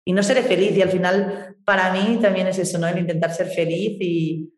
y 0.08 0.12
no 0.14 0.22
seré 0.22 0.42
feliz. 0.42 0.74
Y 0.74 0.80
al 0.80 0.88
final, 0.88 1.54
para 1.66 1.92
mí 1.92 2.18
también 2.22 2.46
es 2.46 2.58
eso, 2.58 2.78
¿no? 2.78 2.88
El 2.88 2.98
intentar 2.98 3.30
ser 3.30 3.48
feliz 3.48 3.98
y 4.00 4.50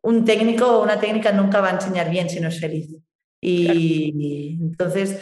un 0.00 0.24
técnico 0.24 0.66
o 0.66 0.82
una 0.82 0.98
técnica 0.98 1.32
nunca 1.32 1.60
va 1.60 1.68
a 1.68 1.74
enseñar 1.74 2.10
bien 2.10 2.30
si 2.30 2.40
no 2.40 2.48
es 2.48 2.58
feliz. 2.58 2.88
Y 3.38 4.56
claro. 4.56 4.70
entonces 4.70 5.20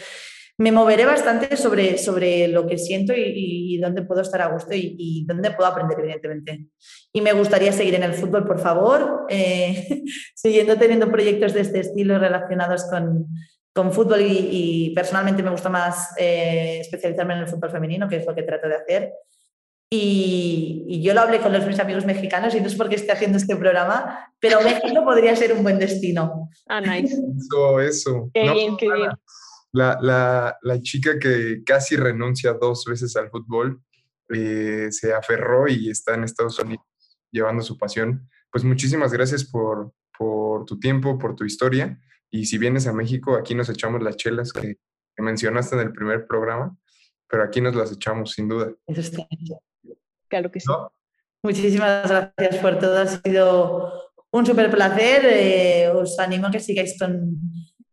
me 0.59 0.71
moveré 0.71 1.07
bastante 1.07 1.57
sobre, 1.57 1.99
sobre 1.99 2.47
lo 2.47 2.69
que 2.69 2.79
siento 2.79 3.13
y, 3.15 3.75
y 3.75 3.79
dónde 3.79 4.03
puedo 4.03 4.21
estar 4.21 4.43
a 4.43 4.53
gusto 4.53 4.75
y, 4.75 4.95
y, 4.97 5.27
dónde 5.27 5.51
puedo 5.51 5.69
aprender, 5.69 5.99
evidentemente. 5.99 6.69
Y 7.13 7.21
me 7.21 7.33
gustaría 7.33 7.73
seguir 7.73 7.97
en 7.97 8.05
el 8.05 8.15
fútbol, 8.15 8.47
por 8.47 8.61
favor, 8.61 9.27
eh, 9.29 10.05
siguiendo 10.37 10.77
teniendo 10.77 11.11
proyectos 11.11 11.53
de 11.53 11.63
este 11.63 11.81
estilo 11.81 12.17
relacionados 12.21 12.85
con, 12.85 13.27
con 13.73 13.93
fútbol 13.93 14.21
y, 14.21 14.49
y, 14.53 14.95
personalmente 14.95 15.43
me 15.43 15.51
gusta 15.51 15.69
más 15.69 16.15
eh, 16.17 16.79
especializarme 16.81 17.35
en 17.35 17.41
el 17.41 17.49
fútbol 17.49 17.73
femenino, 17.73 18.09
que 18.09 18.19
es 18.19 18.27
lo 18.27 18.37
que 18.37 18.45
trato 18.45 18.69
de 18.69 18.77
hacer. 18.77 19.13
Y, 19.91 20.85
y, 20.89 21.03
yo 21.03 21.15
lo 21.15 21.21
hablé 21.21 21.41
con 21.41 21.53
los 21.53 21.67
mis 21.67 21.79
amigos 21.79 22.05
mexicanos 22.05 22.55
y 22.55 22.61
no 22.61 22.67
es 22.67 22.75
porque 22.75 22.97
esté 22.97 23.13
haciendo 23.13 23.39
este 23.39 23.55
programa, 23.55 24.33
pero 24.41 24.61
México 24.61 25.05
podría 25.05 25.37
ser 25.37 25.53
un 25.53 25.63
buen 25.63 25.79
destino. 25.79 26.49
Ah, 26.67 26.81
nice. 26.81 27.15
Eso, 27.15 27.81
eso. 27.81 28.31
Qué 28.35 28.45
no, 28.45 28.55
bien, 28.55 28.77
qué 28.77 28.91
bien 28.91 29.11
la, 29.75 29.99
la, 30.01 30.57
la, 30.63 30.81
chica 30.81 31.19
que 31.19 31.65
casi 31.67 31.97
renuncia 31.97 32.53
dos 32.53 32.85
veces 32.85 33.17
al 33.17 33.29
fútbol 33.29 33.83
eh, 34.33 34.87
se 34.91 35.13
aferró 35.13 35.67
y 35.67 35.91
está 35.91 36.15
en 36.15 36.23
Estados 36.23 36.61
Unidos 36.61 36.87
llevando 37.33 37.61
su 37.61 37.77
pasión. 37.77 38.29
Pues 38.53 38.63
muchísimas 38.63 39.13
gracias 39.13 39.45
por, 39.45 39.93
por 40.17 40.65
tu 40.65 40.79
tiempo, 40.79 41.19
por 41.19 41.35
tu 41.35 41.45
historia. 41.45 42.01
Y 42.31 42.47
si 42.47 42.57
vienes 42.57 42.87
a 42.87 42.93
México, 42.93 43.35
aquí 43.35 43.57
nos 43.57 43.69
echamos 43.69 44.01
las 44.01 44.17
chelas 44.17 44.53
que, 44.53 44.77
que 45.17 45.23
mencionaste 45.23 45.75
en 45.75 45.83
el 45.83 45.93
primer 45.93 46.29
programa, 46.29 46.77
pero 47.29 47.43
aquí 47.43 47.61
nos 47.61 47.75
las 47.75 47.91
echamos 47.91 48.31
sin 48.31 48.49
duda. 48.49 48.73
Eso 48.87 49.01
está. 49.01 49.27
Claro 50.29 50.51
que 50.51 50.61
sí. 50.61 50.67
¿No? 50.69 50.93
Muchísimas 51.43 52.09
gracias 52.09 52.57
por 52.57 52.79
todo. 52.79 52.99
Ha 52.99 53.07
sido 53.07 53.93
un 54.31 54.47
súper 54.47 54.71
placer. 54.71 55.23
Eh, 55.25 55.89
os 55.95 56.19
animo 56.19 56.47
a 56.47 56.51
que 56.51 56.61
sigáis 56.61 56.99
con, 56.99 57.39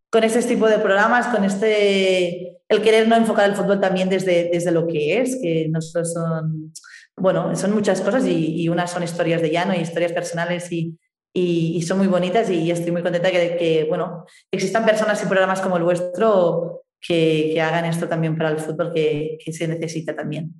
con 0.09 0.23
este 0.23 0.41
tipo 0.43 0.67
de 0.67 0.79
programas, 0.79 1.27
con 1.27 1.43
este, 1.43 2.57
el 2.67 2.81
querer 2.81 3.07
no 3.07 3.15
enfocar 3.15 3.49
el 3.49 3.55
fútbol 3.55 3.79
también 3.79 4.09
desde, 4.09 4.49
desde 4.51 4.71
lo 4.71 4.87
que 4.87 5.21
es, 5.21 5.37
que 5.41 5.67
nosotros 5.69 6.13
son, 6.13 6.73
bueno, 7.17 7.55
son 7.55 7.73
muchas 7.73 8.01
cosas 8.01 8.25
y, 8.25 8.61
y 8.61 8.69
unas 8.69 8.91
son 8.91 9.03
historias 9.03 9.41
de 9.41 9.51
llano 9.51 9.73
y 9.73 9.79
historias 9.79 10.13
personales 10.13 10.71
y, 10.71 10.97
y, 11.33 11.77
y 11.77 11.81
son 11.83 11.97
muy 11.97 12.07
bonitas 12.07 12.49
y 12.49 12.71
estoy 12.71 12.91
muy 12.91 13.03
contenta 13.03 13.31
que, 13.31 13.55
que, 13.57 13.85
bueno, 13.87 14.25
existan 14.51 14.85
personas 14.85 15.23
y 15.23 15.27
programas 15.27 15.61
como 15.61 15.77
el 15.77 15.83
vuestro 15.83 16.83
que, 16.99 17.51
que 17.53 17.61
hagan 17.61 17.85
esto 17.85 18.07
también 18.07 18.37
para 18.37 18.49
el 18.49 18.59
fútbol 18.59 18.91
que, 18.93 19.37
que 19.43 19.53
se 19.53 19.67
necesita 19.67 20.15
también. 20.15 20.53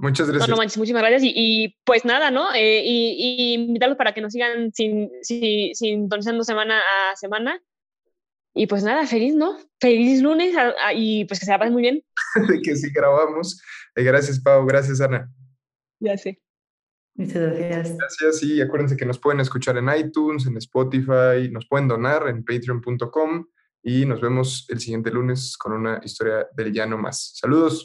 Muchas 0.00 0.28
gracias. 0.28 0.48
No, 0.48 0.54
no 0.54 0.58
manches, 0.58 0.78
muchísimas 0.78 1.02
gracias. 1.02 1.22
Y, 1.24 1.32
y 1.34 1.76
pues 1.84 2.06
nada, 2.06 2.30
¿no? 2.30 2.54
Eh, 2.54 2.82
y, 2.84 3.16
y, 3.18 3.54
invitarlos 3.54 3.98
para 3.98 4.14
que 4.14 4.22
nos 4.22 4.32
sigan 4.32 4.72
sin, 4.72 5.10
sin, 5.20 5.74
sintonizando 5.74 6.42
semana 6.42 6.78
a 6.78 7.16
semana. 7.16 7.60
Y 8.54 8.66
pues 8.66 8.82
nada, 8.82 9.06
feliz, 9.06 9.34
¿no? 9.34 9.58
Feliz 9.78 10.22
lunes 10.22 10.56
a, 10.56 10.72
a, 10.86 10.94
y 10.94 11.26
pues 11.26 11.38
que 11.38 11.46
se 11.46 11.52
la 11.52 11.58
pasen 11.58 11.74
muy 11.74 11.82
bien. 11.82 12.02
De 12.48 12.62
que 12.62 12.76
sí 12.76 12.90
grabamos. 12.92 13.60
Eh, 13.94 14.02
gracias, 14.02 14.40
Pau. 14.40 14.64
Gracias, 14.64 15.02
Ana. 15.02 15.30
Ya 16.00 16.16
sé. 16.16 16.40
Muchas 17.14 17.34
gracias. 17.34 17.98
Gracias 17.98 18.42
y 18.42 18.62
acuérdense 18.62 18.96
que 18.96 19.04
nos 19.04 19.18
pueden 19.18 19.40
escuchar 19.40 19.76
en 19.76 19.88
iTunes, 19.94 20.46
en 20.46 20.56
Spotify, 20.56 21.50
nos 21.50 21.66
pueden 21.68 21.88
donar 21.88 22.26
en 22.28 22.42
patreon.com 22.42 23.46
y 23.82 24.06
nos 24.06 24.22
vemos 24.22 24.66
el 24.70 24.80
siguiente 24.80 25.10
lunes 25.10 25.58
con 25.58 25.72
una 25.72 26.00
historia 26.02 26.46
del 26.56 26.72
llano 26.72 26.96
más. 26.96 27.32
Saludos. 27.34 27.84